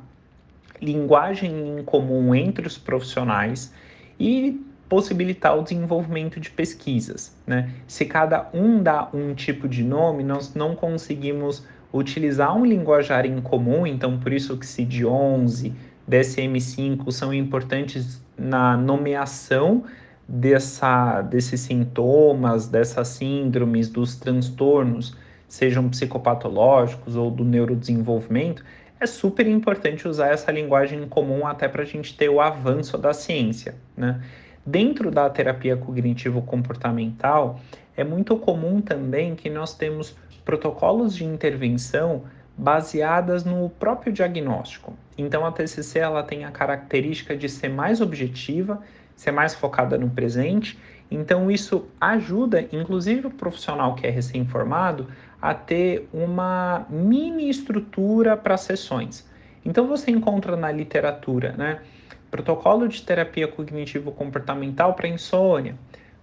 linguagem 0.81 1.79
em 1.79 1.83
comum 1.83 2.33
entre 2.33 2.65
os 2.65 2.79
profissionais 2.79 3.73
e 4.19 4.61
possibilitar 4.89 5.59
o 5.59 5.63
desenvolvimento 5.63 6.41
de 6.41 6.51
pesquisas. 6.51 7.37
Né? 7.47 7.71
Se 7.87 8.05
cada 8.05 8.49
um 8.55 8.83
dá 8.83 9.09
um 9.13 9.35
tipo 9.35 9.69
de 9.69 9.85
nome, 9.85 10.25
nós 10.25 10.55
não 10.55 10.75
conseguimos 10.75 11.65
utilizar 11.93 12.57
um 12.57 12.65
linguajar 12.65 13.27
em 13.27 13.41
comum, 13.41 13.87
então 13.87 14.19
por 14.19 14.33
isso 14.33 14.57
que 14.57 14.67
CID-11, 14.67 15.73
DSM-5 16.09 17.11
são 17.11 17.33
importantes 17.35 18.23
na 18.37 18.77
nomeação 18.77 19.85
dessa, 20.27 21.23
desses 21.23 21.61
sintomas, 21.61 22.69
dessas 22.69 23.09
síndromes, 23.09 23.89
dos 23.89 24.17
transtornos, 24.17 25.17
sejam 25.47 25.89
psicopatológicos 25.89 27.17
ou 27.17 27.31
do 27.31 27.45
neurodesenvolvimento, 27.45 28.63
é 29.01 29.07
super 29.07 29.47
importante 29.47 30.09
usar 30.09 30.29
essa 30.29 30.51
linguagem 30.51 31.09
comum 31.09 31.47
até 31.47 31.69
para 31.69 31.83
a 31.83 31.87
gente 31.87 32.17
ter 32.17 32.29
o 32.29 32.41
avanço 32.41 32.99
da 32.99 33.13
ciência. 33.13 33.75
Né? 33.97 34.21
Dentro 34.65 35.11
da 35.11 35.31
terapia 35.31 35.77
cognitivo-comportamental, 35.77 37.61
é 37.97 38.05
muito 38.05 38.37
comum 38.37 38.81
também 38.81 39.35
que 39.35 39.49
nós 39.49 39.75
temos 39.75 40.17
protocolos 40.45 41.15
de 41.15 41.25
intervenção 41.25 42.25
baseadas 42.57 43.45
no 43.45 43.71
próprio 43.71 44.13
diagnóstico. 44.13 44.93
Então 45.17 45.47
a 45.47 45.53
TCC 45.53 46.01
ela 46.01 46.23
tem 46.23 46.45
a 46.45 46.51
característica 46.51 47.37
de 47.37 47.49
ser 47.49 47.69
mais 47.69 48.01
objetiva, 48.01 48.83
ser 49.15 49.31
mais 49.31 49.55
focada 49.55 49.97
no 49.97 50.11
presente. 50.11 50.79
Então 51.11 51.51
isso 51.51 51.87
ajuda, 52.01 52.67
inclusive 52.73 53.27
o 53.27 53.31
profissional 53.31 53.95
que 53.95 54.07
é 54.07 54.11
recém-formado, 54.11 55.07
a 55.41 55.55
ter 55.55 56.09
uma 56.13 56.87
mini 56.91 57.49
estrutura 57.49 58.37
para 58.37 58.57
sessões. 58.57 59.27
Então 59.65 59.87
você 59.87 60.11
encontra 60.11 60.57
na 60.57 60.71
literatura, 60.73 61.53
né? 61.53 61.81
Protocolo 62.31 62.89
de 62.89 63.03
terapia 63.03 63.49
cognitivo-comportamental 63.49 64.95
para 64.95 65.09
insônia, 65.09 65.77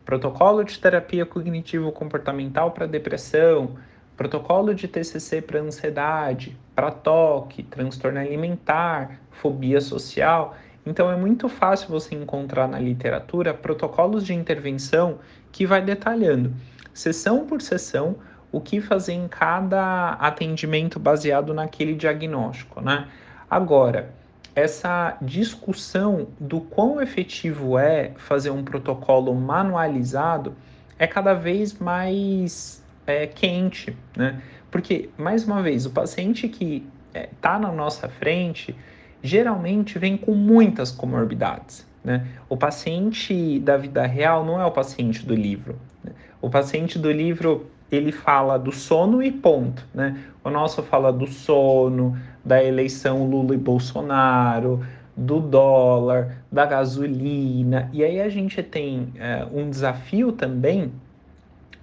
protocolo 0.06 0.63
de 0.63 0.78
terapia 0.78 1.25
cognitivo-comportamental 1.25 2.71
para 2.71 2.86
depressão, 2.86 3.75
protocolo 4.15 4.73
de 4.73 4.88
TCC 4.88 5.41
para 5.41 5.60
ansiedade, 5.60 6.58
para 6.75 6.91
toque, 6.91 7.63
transtorno 7.63 8.19
alimentar, 8.19 9.19
fobia 9.32 9.82
social. 9.82 10.56
Então 10.86 11.12
é 11.12 11.15
muito 11.15 11.49
fácil 11.49 11.89
você 11.89 12.13
encontrar 12.13 12.67
na 12.67 12.80
literatura 12.80 13.54
protocolos 13.54 14.25
de 14.25 14.34
intervenção 14.34 15.17
que 15.51 15.65
vai 15.65 15.82
detalhando, 15.82 16.54
sessão 16.93 17.45
por 17.45 17.62
sessão, 17.62 18.15
o 18.56 18.62
que 18.62 18.80
fazer 18.80 19.12
em 19.12 19.28
cada 19.28 20.12
atendimento 20.13 20.98
baseado 20.98 21.54
naquele 21.54 21.94
diagnóstico, 21.94 22.80
né? 22.80 23.06
Agora, 23.52 24.12
essa 24.56 25.18
discussão 25.22 26.30
do 26.39 26.62
quão 26.62 27.02
efetivo 27.02 27.78
é 27.78 28.13
fazer 28.15 28.52
um 28.52 28.63
protocolo 28.63 29.36
manualizado 29.36 30.56
é 30.98 31.06
cada 31.06 31.34
vez 31.34 31.78
mais 31.78 32.82
é, 33.06 33.28
quente, 33.28 33.94
né? 34.15 34.41
Porque, 34.72 35.10
mais 35.18 35.44
uma 35.44 35.62
vez, 35.62 35.86
o 35.86 35.89
paciente 35.89 36.48
que 36.48 36.88
está 37.08 37.20
é, 37.20 37.30
tá 37.41 37.60
na 37.60 37.74
nossa 37.74 38.08
frente 38.08 38.74
geralmente 39.22 40.00
vem 40.00 40.15
com 40.15 40.34
muitas 40.34 40.91
comorbidades. 40.91 41.86
Né? 42.02 42.26
O 42.48 42.56
paciente 42.56 43.60
da 43.60 43.76
vida 43.76 44.06
real 44.06 44.46
não 44.46 44.62
é 44.62 44.65
o 44.65 44.72
paciente 44.72 45.26
do 45.26 45.36
livro. 45.36 45.78
Né? 46.02 46.13
O 46.41 46.50
paciente 46.50 46.98
do 46.98 47.12
livro 47.12 47.70
ele 47.91 48.12
fala 48.12 48.58
do 48.58 48.71
sono 48.71 49.21
e 49.21 49.32
ponto. 49.32 49.86
Né? 49.93 50.17
O 50.43 50.50
nosso 50.50 50.82
fala 50.84 51.12
do 51.12 51.28
sono, 51.28 52.17
da 52.43 52.63
eleição 52.63 53.28
Lula 53.28 53.56
e 53.56 53.58
Bolsonaro, 53.58 54.86
do 55.15 55.39
dólar, 55.39 56.43
da 56.52 56.65
gasolina. 56.65 57.89
E 57.93 58.04
aí 58.04 58.19
a 58.19 58.30
gente 58.30 58.62
tem 58.62 59.13
é, 59.17 59.45
um 59.52 59.69
desafio 59.69 60.32
também 60.32 60.91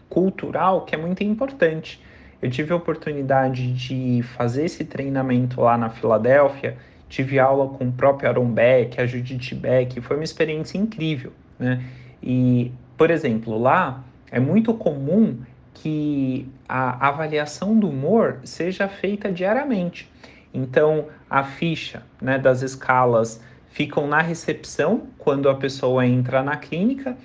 cultural 0.08 0.84
que 0.84 0.94
é 0.94 0.98
muito 0.98 1.24
importante. 1.24 2.00
Eu 2.40 2.50
tive 2.50 2.72
a 2.72 2.76
oportunidade 2.76 3.72
de 3.72 4.22
fazer 4.36 4.64
esse 4.64 4.84
treinamento 4.84 5.60
lá 5.60 5.78
na 5.78 5.88
Filadélfia, 5.88 6.76
tive 7.08 7.38
aula 7.38 7.68
com 7.68 7.88
o 7.88 7.92
próprio 7.92 8.28
Aaron 8.28 8.50
Beck, 8.50 9.00
a 9.00 9.06
Judith 9.06 9.54
Beck, 9.54 10.00
foi 10.00 10.16
uma 10.16 10.24
experiência 10.24 10.76
incrível, 10.76 11.32
né? 11.58 11.82
E, 12.22 12.72
por 12.96 13.10
exemplo, 13.10 13.58
lá 13.58 14.02
é 14.30 14.40
muito 14.40 14.74
comum 14.74 15.38
que 15.74 16.48
a 16.68 17.08
avaliação 17.08 17.78
do 17.78 17.88
humor 17.88 18.40
seja 18.44 18.88
feita 18.88 19.30
diariamente. 19.32 20.10
Então, 20.52 21.08
a 21.28 21.42
ficha 21.42 22.02
né, 22.20 22.38
das 22.38 22.62
escalas 22.62 23.42
ficam 23.70 24.06
na 24.06 24.20
recepção 24.20 25.08
quando 25.18 25.48
a 25.48 25.54
pessoa 25.54 26.06
entra 26.06 26.42
na 26.42 26.56
clínica 26.56 27.16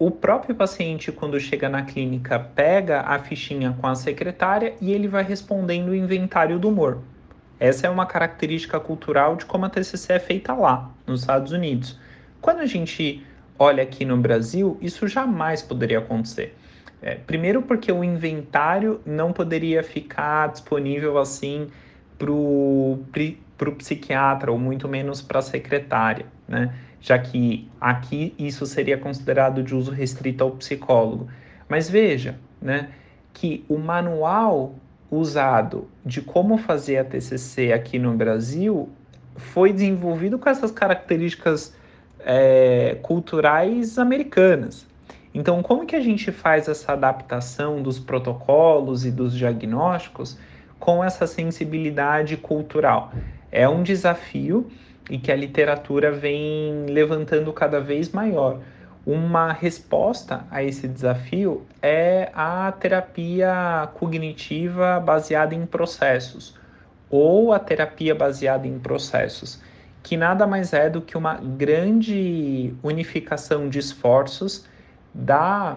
o 0.00 0.10
próprio 0.10 0.54
paciente, 0.54 1.12
quando 1.12 1.38
chega 1.38 1.68
na 1.68 1.82
clínica, 1.82 2.38
pega 2.38 3.02
a 3.02 3.18
fichinha 3.18 3.76
com 3.78 3.86
a 3.86 3.94
secretária 3.94 4.74
e 4.80 4.92
ele 4.92 5.06
vai 5.06 5.22
respondendo 5.22 5.88
o 5.88 5.94
inventário 5.94 6.58
do 6.58 6.70
humor. 6.70 7.02
Essa 7.58 7.86
é 7.86 7.90
uma 7.90 8.06
característica 8.06 8.80
cultural 8.80 9.36
de 9.36 9.44
como 9.44 9.66
a 9.66 9.68
TCC 9.68 10.14
é 10.14 10.18
feita 10.18 10.54
lá, 10.54 10.90
nos 11.06 11.20
Estados 11.20 11.52
Unidos. 11.52 11.98
Quando 12.40 12.60
a 12.60 12.66
gente 12.66 13.22
olha 13.60 13.82
aqui 13.82 14.06
no 14.06 14.16
Brasil, 14.16 14.78
isso 14.80 15.06
jamais 15.06 15.60
poderia 15.60 15.98
acontecer. 15.98 16.56
É, 17.02 17.14
primeiro, 17.14 17.60
porque 17.60 17.92
o 17.92 18.02
inventário 18.02 19.02
não 19.04 19.34
poderia 19.34 19.82
ficar 19.82 20.48
disponível 20.48 21.18
assim 21.18 21.68
para 22.18 22.32
o 22.32 22.98
psiquiatra, 23.76 24.50
ou 24.50 24.58
muito 24.58 24.88
menos 24.88 25.20
para 25.20 25.40
a 25.40 25.42
secretária, 25.42 26.24
né? 26.48 26.74
já 27.02 27.18
que 27.18 27.68
aqui 27.78 28.34
isso 28.38 28.64
seria 28.64 28.96
considerado 28.96 29.62
de 29.62 29.74
uso 29.74 29.90
restrito 29.90 30.42
ao 30.42 30.52
psicólogo. 30.52 31.28
Mas 31.68 31.88
veja, 31.88 32.38
né, 32.60 32.88
que 33.32 33.64
o 33.68 33.78
manual 33.78 34.74
usado 35.10 35.88
de 36.04 36.20
como 36.20 36.56
fazer 36.56 36.98
a 36.98 37.04
TCC 37.04 37.72
aqui 37.72 37.98
no 37.98 38.14
Brasil 38.14 38.88
foi 39.36 39.72
desenvolvido 39.72 40.38
com 40.38 40.48
essas 40.48 40.70
características 40.70 41.74
é, 42.24 42.98
culturais 43.02 43.98
americanas. 43.98 44.86
Então, 45.32 45.62
como 45.62 45.86
que 45.86 45.94
a 45.94 46.00
gente 46.00 46.32
faz 46.32 46.68
essa 46.68 46.92
adaptação 46.92 47.82
dos 47.82 47.98
protocolos 47.98 49.04
e 49.04 49.10
dos 49.10 49.36
diagnósticos 49.36 50.36
com 50.78 51.04
essa 51.04 51.26
sensibilidade 51.26 52.36
cultural? 52.36 53.12
É 53.52 53.68
um 53.68 53.82
desafio 53.82 54.68
e 55.08 55.18
que 55.18 55.30
a 55.30 55.36
literatura 55.36 56.10
vem 56.10 56.86
levantando 56.88 57.52
cada 57.52 57.80
vez 57.80 58.10
maior. 58.10 58.60
Uma 59.06 59.52
resposta 59.52 60.44
a 60.50 60.62
esse 60.62 60.86
desafio 60.86 61.64
é 61.80 62.30
a 62.34 62.70
terapia 62.72 63.88
cognitiva 63.94 65.00
baseada 65.00 65.54
em 65.54 65.64
processos, 65.64 66.54
ou 67.08 67.52
a 67.52 67.58
terapia 67.58 68.14
baseada 68.14 68.68
em 68.68 68.78
processos, 68.78 69.60
que 70.02 70.16
nada 70.16 70.46
mais 70.46 70.72
é 70.72 70.88
do 70.88 71.00
que 71.00 71.16
uma 71.16 71.34
grande 71.34 72.74
unificação 72.82 73.68
de 73.68 73.78
esforços 73.78 74.66
da 75.14 75.76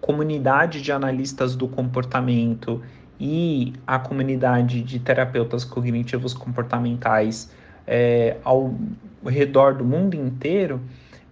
comunidade 0.00 0.82
de 0.82 0.92
analistas 0.92 1.54
do 1.54 1.68
comportamento 1.68 2.82
e 3.18 3.72
a 3.86 3.98
comunidade 3.98 4.82
de 4.82 4.98
terapeutas 4.98 5.64
cognitivos 5.64 6.34
comportamentais 6.34 7.52
é, 7.86 8.36
ao 8.42 8.74
redor 9.24 9.74
do 9.74 9.84
mundo 9.84 10.14
inteiro 10.14 10.80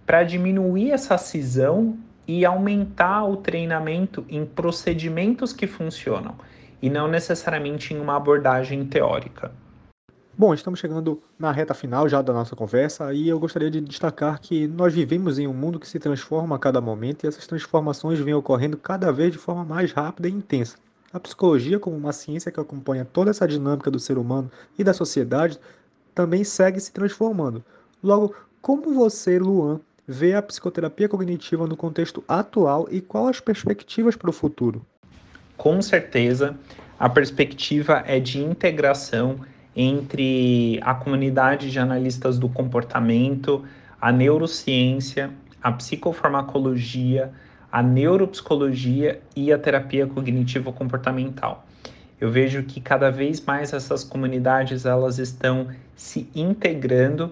para 0.05 0.23
diminuir 0.23 0.91
essa 0.91 1.17
cisão 1.17 1.97
e 2.27 2.45
aumentar 2.45 3.25
o 3.25 3.37
treinamento 3.37 4.25
em 4.29 4.45
procedimentos 4.45 5.51
que 5.51 5.67
funcionam 5.67 6.35
e 6.81 6.89
não 6.89 7.07
necessariamente 7.07 7.93
em 7.93 7.99
uma 7.99 8.15
abordagem 8.15 8.85
teórica. 8.85 9.51
Bom, 10.37 10.53
estamos 10.53 10.79
chegando 10.79 11.21
na 11.37 11.51
reta 11.51 11.73
final 11.73 12.07
já 12.07 12.21
da 12.21 12.31
nossa 12.31 12.55
conversa 12.55 13.13
e 13.13 13.27
eu 13.27 13.37
gostaria 13.37 13.69
de 13.69 13.81
destacar 13.81 14.39
que 14.39 14.65
nós 14.65 14.93
vivemos 14.93 15.37
em 15.37 15.45
um 15.45 15.53
mundo 15.53 15.77
que 15.77 15.87
se 15.87 15.99
transforma 15.99 16.55
a 16.55 16.59
cada 16.59 16.79
momento 16.79 17.23
e 17.23 17.27
essas 17.27 17.45
transformações 17.45 18.17
vêm 18.17 18.33
ocorrendo 18.33 18.77
cada 18.77 19.11
vez 19.11 19.33
de 19.33 19.37
forma 19.37 19.65
mais 19.65 19.91
rápida 19.91 20.29
e 20.29 20.31
intensa. 20.31 20.77
A 21.11 21.19
psicologia, 21.19 21.77
como 21.77 21.97
uma 21.97 22.13
ciência 22.13 22.49
que 22.49 22.59
acompanha 22.59 23.03
toda 23.03 23.29
essa 23.29 23.45
dinâmica 23.45 23.91
do 23.91 23.99
ser 23.99 24.17
humano 24.17 24.49
e 24.79 24.83
da 24.85 24.93
sociedade, 24.93 25.59
também 26.15 26.45
segue 26.45 26.79
se 26.79 26.93
transformando. 26.93 27.63
Logo, 28.01 28.33
como 28.61 28.93
você, 28.93 29.37
Luan, 29.37 29.81
vê 30.07 30.33
a 30.33 30.41
psicoterapia 30.41 31.09
cognitiva 31.09 31.67
no 31.67 31.75
contexto 31.75 32.23
atual 32.25 32.87
e 32.89 33.01
quais 33.01 33.31
as 33.31 33.39
perspectivas 33.41 34.15
para 34.15 34.29
o 34.29 34.33
futuro? 34.33 34.83
Com 35.57 35.81
certeza, 35.81 36.57
a 36.97 37.09
perspectiva 37.09 38.01
é 38.07 38.17
de 38.17 38.41
integração 38.41 39.41
entre 39.75 40.79
a 40.81 40.93
comunidade 40.93 41.71
de 41.71 41.79
analistas 41.79 42.37
do 42.37 42.49
comportamento, 42.49 43.63
a 43.99 44.11
neurociência, 44.11 45.31
a 45.61 45.71
psicofarmacologia, 45.71 47.31
a 47.71 47.81
neuropsicologia 47.81 49.21
e 49.35 49.53
a 49.53 49.57
terapia 49.57 50.05
cognitivo-comportamental. 50.05 51.65
Eu 52.19 52.29
vejo 52.29 52.63
que 52.63 52.81
cada 52.81 53.09
vez 53.09 53.41
mais 53.41 53.73
essas 53.73 54.03
comunidades 54.03 54.85
elas 54.85 55.17
estão 55.17 55.67
se 55.95 56.29
integrando, 56.35 57.31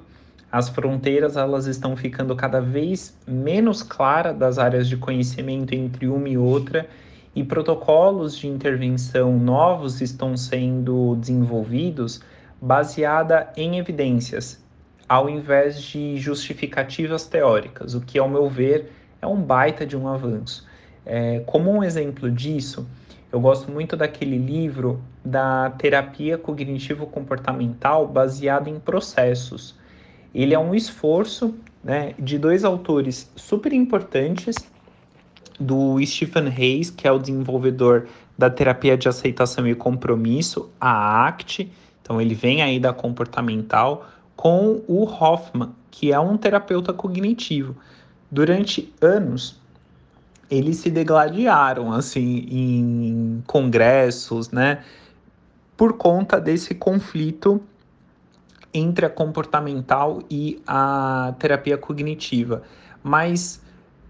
as 0.52 0.70
fronteiras 0.70 1.38
elas 1.38 1.68
estão 1.68 1.96
ficando 1.96 2.36
cada 2.36 2.60
vez 2.60 3.16
menos 3.28 3.84
claras 3.84 4.36
das 4.36 4.58
áreas 4.58 4.88
de 4.88 4.98
conhecimento 4.98 5.76
entre 5.76 6.08
uma 6.08 6.28
e 6.28 6.38
outra 6.38 6.88
e 7.36 7.44
protocolos 7.44 8.38
de 8.38 8.48
intervenção 8.48 9.38
novos 9.38 10.02
estão 10.02 10.36
sendo 10.36 11.16
desenvolvidos 11.16 12.22
baseada 12.62 13.52
em 13.56 13.78
evidências. 13.78 14.64
ao 15.08 15.28
invés 15.28 15.82
de 15.82 16.18
justificativas 16.18 17.26
teóricas, 17.26 17.96
o 17.96 18.02
que, 18.02 18.20
ao 18.20 18.30
meu 18.30 18.48
ver, 18.48 18.92
é 19.20 19.26
um 19.26 19.42
baita 19.42 19.84
de 19.84 19.98
um 19.98 20.08
avanço. 20.08 20.68
É, 21.04 21.40
como 21.48 21.72
um 21.72 21.84
exemplo 21.84 22.30
disso, 22.30 22.88
eu 23.32 23.40
gosto 23.40 23.72
muito 23.72 23.98
daquele 23.98 24.38
livro 24.38 25.02
da 25.26 25.72
terapia 25.72 26.38
cognitivo-comportamental 26.38 28.08
baseada 28.08 28.70
em 28.70 28.80
processos. 28.80 29.76
Ele 30.34 30.54
é 30.54 30.60
um 30.60 30.76
esforço 30.76 31.56
né, 31.84 32.14
de 32.20 32.38
dois 32.38 32.64
autores 32.64 33.32
super 33.36 33.74
importantes, 33.74 34.56
do 35.60 36.04
Stephen 36.06 36.48
Hayes, 36.48 36.90
que 36.90 37.08
é 37.08 37.12
o 37.12 37.20
desenvolvedor 37.20 38.08
da 38.38 38.50
terapia 38.50 38.98
de 38.98 39.10
aceitação 39.10 39.68
e 39.68 39.76
compromisso, 39.76 40.70
a 40.80 41.28
ACT, 41.28 41.70
então 42.02 42.22
ele 42.22 42.34
vem 42.34 42.62
aí 42.62 42.80
da 42.80 42.94
comportamental, 42.94 44.08
com 44.36 44.82
o 44.88 45.04
Hoffman, 45.04 45.72
que 45.92 46.12
é 46.14 46.20
um 46.20 46.38
terapeuta 46.38 46.94
cognitivo. 46.94 47.76
Durante 48.32 48.94
anos, 49.02 49.60
eles 50.50 50.78
se 50.78 50.90
degladiaram 50.90 51.92
assim 51.92 52.48
em 52.50 53.44
congressos, 53.46 54.50
né? 54.50 54.84
Por 55.76 55.98
conta 55.98 56.40
desse 56.40 56.74
conflito 56.74 57.62
entre 58.74 59.06
a 59.06 59.10
comportamental 59.10 60.24
e 60.30 60.62
a 60.66 61.34
terapia 61.38 61.78
cognitiva. 61.78 62.64
Mas 63.04 63.62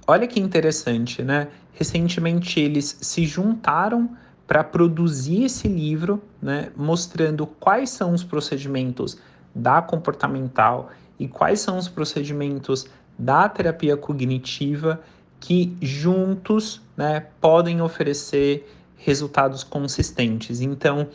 olha 0.10 0.28
que 0.28 0.40
interessante, 0.40 1.22
né? 1.22 1.48
Recentemente 1.74 2.60
eles 2.60 2.98
se 3.00 3.26
juntaram 3.26 4.10
para 4.48 4.64
produzir 4.64 5.44
esse 5.44 5.68
livro, 5.68 6.22
né, 6.42 6.72
mostrando 6.76 7.46
quais 7.46 7.92
são 7.92 8.16
os 8.16 8.24
procedimentos 8.24 9.20
da 9.54 9.80
comportamental 9.80 10.90
e 11.20 11.28
quais 11.28 11.60
são 11.60 11.78
os 11.78 11.88
procedimentos 11.88 12.88
da 13.18 13.48
terapia 13.48 13.96
cognitiva 13.96 15.00
que 15.40 15.78
juntos 15.80 16.82
né, 16.98 17.28
podem 17.40 17.80
oferecer 17.80 18.68
resultados 18.98 19.64
consistentes. 19.64 20.62
Então, 20.62 21.08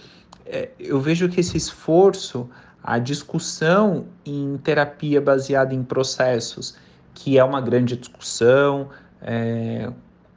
é, 0.46 0.70
eu 0.78 1.00
vejo 1.00 1.28
que 1.28 1.40
esse 1.40 1.56
esforço, 1.56 2.48
a 2.80 3.00
discussão 3.00 4.06
em 4.24 4.56
terapia 4.58 5.20
baseada 5.20 5.74
em 5.74 5.82
processos, 5.82 6.76
que 7.14 7.38
é 7.38 7.44
uma 7.44 7.60
grande 7.60 7.96
discussão, 7.96 8.88
é, 9.22 9.90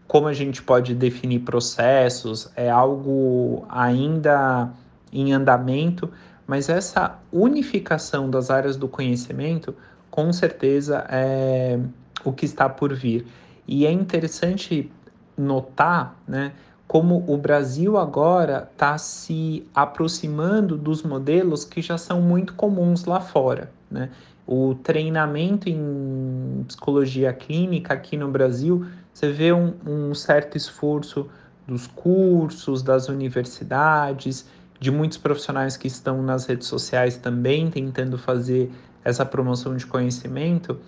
como 0.07 0.27
a 0.27 0.33
gente 0.33 0.61
pode 0.63 0.95
definir 0.95 1.39
processos, 1.39 2.49
é 2.55 2.69
algo 2.69 3.65
ainda 3.67 4.71
em 5.11 5.33
andamento, 5.33 6.09
mas 6.45 6.69
essa 6.69 7.19
unificação 7.31 8.29
das 8.29 8.49
áreas 8.49 8.77
do 8.77 8.87
conhecimento, 8.87 9.75
com 10.09 10.31
certeza, 10.31 11.05
é 11.09 11.77
o 12.23 12.31
que 12.31 12.45
está 12.45 12.69
por 12.69 12.93
vir. 12.93 13.27
E 13.67 13.85
é 13.85 13.91
interessante 13.91 14.89
notar, 15.37 16.15
né, 16.25 16.53
como 16.87 17.23
o 17.27 17.37
Brasil 17.37 17.97
agora 17.97 18.69
está 18.71 18.97
se 18.97 19.67
aproximando 19.75 20.77
dos 20.77 21.03
modelos 21.03 21.65
que 21.65 21.81
já 21.81 21.97
são 21.97 22.21
muito 22.21 22.53
comuns 22.53 23.03
lá 23.03 23.19
fora. 23.19 23.69
Né? 23.91 24.09
O 24.47 24.75
treinamento 24.75 25.67
em 25.67 26.63
psicologia 26.65 27.33
clínica 27.33 27.93
aqui 27.93 28.15
no 28.15 28.29
Brasil, 28.29 28.85
você 29.13 29.29
vê 29.29 29.51
um, 29.51 29.73
um 29.85 30.15
certo 30.15 30.55
esforço 30.55 31.27
dos 31.67 31.85
cursos, 31.85 32.81
das 32.81 33.09
universidades, 33.09 34.47
de 34.79 34.89
muitos 34.89 35.17
profissionais 35.17 35.75
que 35.75 35.87
estão 35.87 36.21
nas 36.23 36.45
redes 36.45 36.67
sociais 36.67 37.17
também 37.17 37.69
tentando 37.69 38.17
fazer 38.17 38.71
essa 39.03 39.25
promoção 39.25 39.75
de 39.75 39.85
conhecimento, 39.85 40.79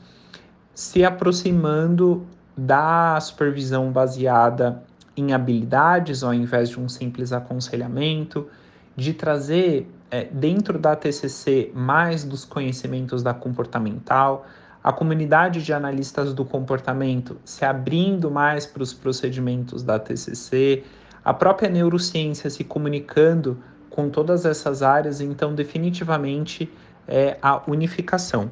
se 0.73 1.03
aproximando 1.03 2.25
da 2.55 3.19
supervisão 3.19 3.91
baseada 3.91 4.81
em 5.17 5.33
habilidades 5.33 6.23
ao 6.23 6.33
invés 6.33 6.69
de 6.69 6.79
um 6.79 6.87
simples 6.87 7.33
aconselhamento, 7.33 8.47
de 8.95 9.13
trazer 9.13 9.89
é, 10.11 10.25
dentro 10.25 10.77
da 10.79 10.95
TCC 10.95 11.71
mais 11.73 12.23
dos 12.23 12.45
conhecimentos 12.45 13.21
da 13.21 13.33
comportamental, 13.33 14.45
a 14.83 14.91
comunidade 14.91 15.63
de 15.63 15.73
analistas 15.73 16.33
do 16.33 16.45
comportamento 16.45 17.37
se 17.43 17.65
abrindo 17.65 18.31
mais 18.31 18.65
para 18.65 18.81
os 18.81 18.93
procedimentos 18.93 19.83
da 19.83 19.99
TCC, 19.99 20.83
a 21.23 21.33
própria 21.33 21.69
neurociência 21.69 22.49
se 22.49 22.63
comunicando 22.63 23.61
com 23.89 24.09
todas 24.09 24.45
essas 24.45 24.81
áreas, 24.81 25.19
então 25.19 25.53
definitivamente 25.53 26.71
é 27.07 27.37
a 27.41 27.61
unificação. 27.67 28.51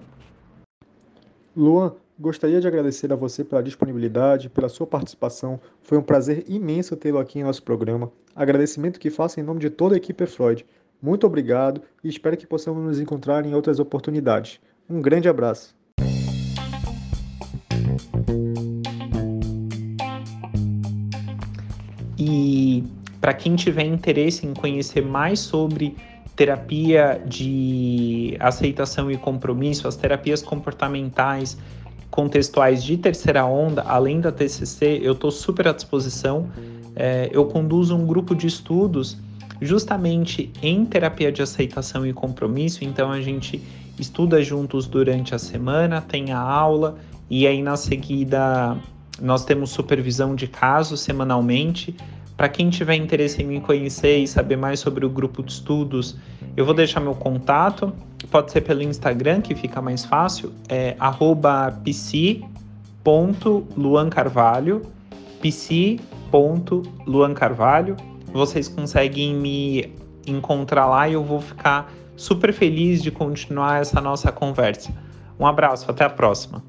Luan, 1.55 1.93
Gostaria 2.19 2.59
de 2.59 2.67
agradecer 2.67 3.13
a 3.13 3.15
você 3.15 3.43
pela 3.43 3.61
disponibilidade, 3.61 4.49
pela 4.49 4.67
sua 4.67 4.87
participação. 4.87 5.59
Foi 5.83 5.99
um 5.99 6.01
prazer 6.01 6.43
imenso 6.47 6.95
tê-lo 6.95 7.19
aqui 7.19 7.37
em 7.37 7.43
nosso 7.43 7.61
programa. 7.61 8.11
Agradecimento 8.35 8.99
que 8.99 9.11
faço 9.11 9.39
em 9.39 9.43
nome 9.43 9.59
de 9.59 9.69
toda 9.69 9.93
a 9.93 9.97
equipe 9.97 10.25
Freud. 10.25 10.65
Muito 11.01 11.27
obrigado 11.27 11.81
e 12.03 12.09
espero 12.09 12.35
que 12.35 12.47
possamos 12.47 12.83
nos 12.83 12.99
encontrar 12.99 13.45
em 13.45 13.53
outras 13.53 13.79
oportunidades. 13.79 14.59
Um 14.89 14.99
grande 14.99 15.29
abraço. 15.29 15.75
E 22.17 22.83
para 23.21 23.33
quem 23.33 23.55
tiver 23.55 23.83
interesse 23.83 24.47
em 24.47 24.53
conhecer 24.53 25.03
mais 25.03 25.39
sobre 25.39 25.95
terapia 26.35 27.21
de 27.25 28.35
aceitação 28.39 29.11
e 29.11 29.17
compromisso, 29.17 29.87
as 29.87 29.95
terapias 29.95 30.41
comportamentais, 30.41 31.57
contextuais 32.09 32.83
de 32.83 32.97
terceira 32.97 33.45
onda, 33.45 33.83
além 33.83 34.19
da 34.19 34.31
TCC, 34.31 34.99
eu 35.03 35.13
estou 35.13 35.29
super 35.29 35.67
à 35.67 35.73
disposição. 35.73 36.49
É, 36.95 37.29
eu 37.31 37.45
conduzo 37.45 37.95
um 37.95 38.05
grupo 38.05 38.35
de 38.35 38.47
estudos 38.47 39.17
justamente 39.61 40.51
em 40.61 40.85
terapia 40.85 41.31
de 41.31 41.41
aceitação 41.41 42.05
e 42.05 42.13
compromisso, 42.13 42.83
então 42.83 43.11
a 43.11 43.21
gente 43.21 43.61
estuda 43.99 44.41
juntos 44.43 44.87
durante 44.87 45.33
a 45.33 45.39
semana, 45.39 46.01
tem 46.01 46.31
a 46.31 46.39
aula 46.39 46.97
e 47.29 47.47
aí 47.47 47.61
na 47.61 47.75
seguida 47.75 48.77
nós 49.21 49.43
temos 49.43 49.71
supervisão 49.71 50.35
de 50.35 50.47
casos 50.47 50.99
semanalmente. 50.99 51.95
Para 52.35 52.47
quem 52.47 52.69
tiver 52.69 52.95
interesse 52.95 53.41
em 53.41 53.45
me 53.45 53.59
conhecer 53.59 54.19
e 54.19 54.27
saber 54.27 54.57
mais 54.57 54.79
sobre 54.79 55.05
o 55.05 55.09
grupo 55.09 55.41
de 55.41 55.51
estudos, 55.51 56.15
eu 56.55 56.63
vou 56.63 56.73
deixar 56.73 56.99
meu 56.99 57.15
contato 57.15 57.91
pode 58.25 58.51
ser 58.51 58.61
pelo 58.61 58.81
Instagram, 58.81 59.41
que 59.41 59.53
fica 59.53 59.79
mais 59.81 60.03
fácil, 60.03 60.51
é 60.67 60.97
psi.luancarvalho, 61.83 64.81
psi.luancarvalho. 65.41 67.95
Vocês 68.37 68.67
conseguem 68.67 69.33
me 69.33 69.95
encontrar 70.27 70.85
lá 70.85 71.09
e 71.09 71.13
eu 71.13 71.23
vou 71.23 71.41
ficar 71.41 71.91
super 72.15 72.53
feliz 72.53 73.01
de 73.01 73.09
continuar 73.09 73.81
essa 73.81 73.99
nossa 73.99 74.31
conversa. 74.31 74.93
Um 75.39 75.47
abraço, 75.47 75.89
até 75.89 76.05
a 76.05 76.09
próxima. 76.09 76.63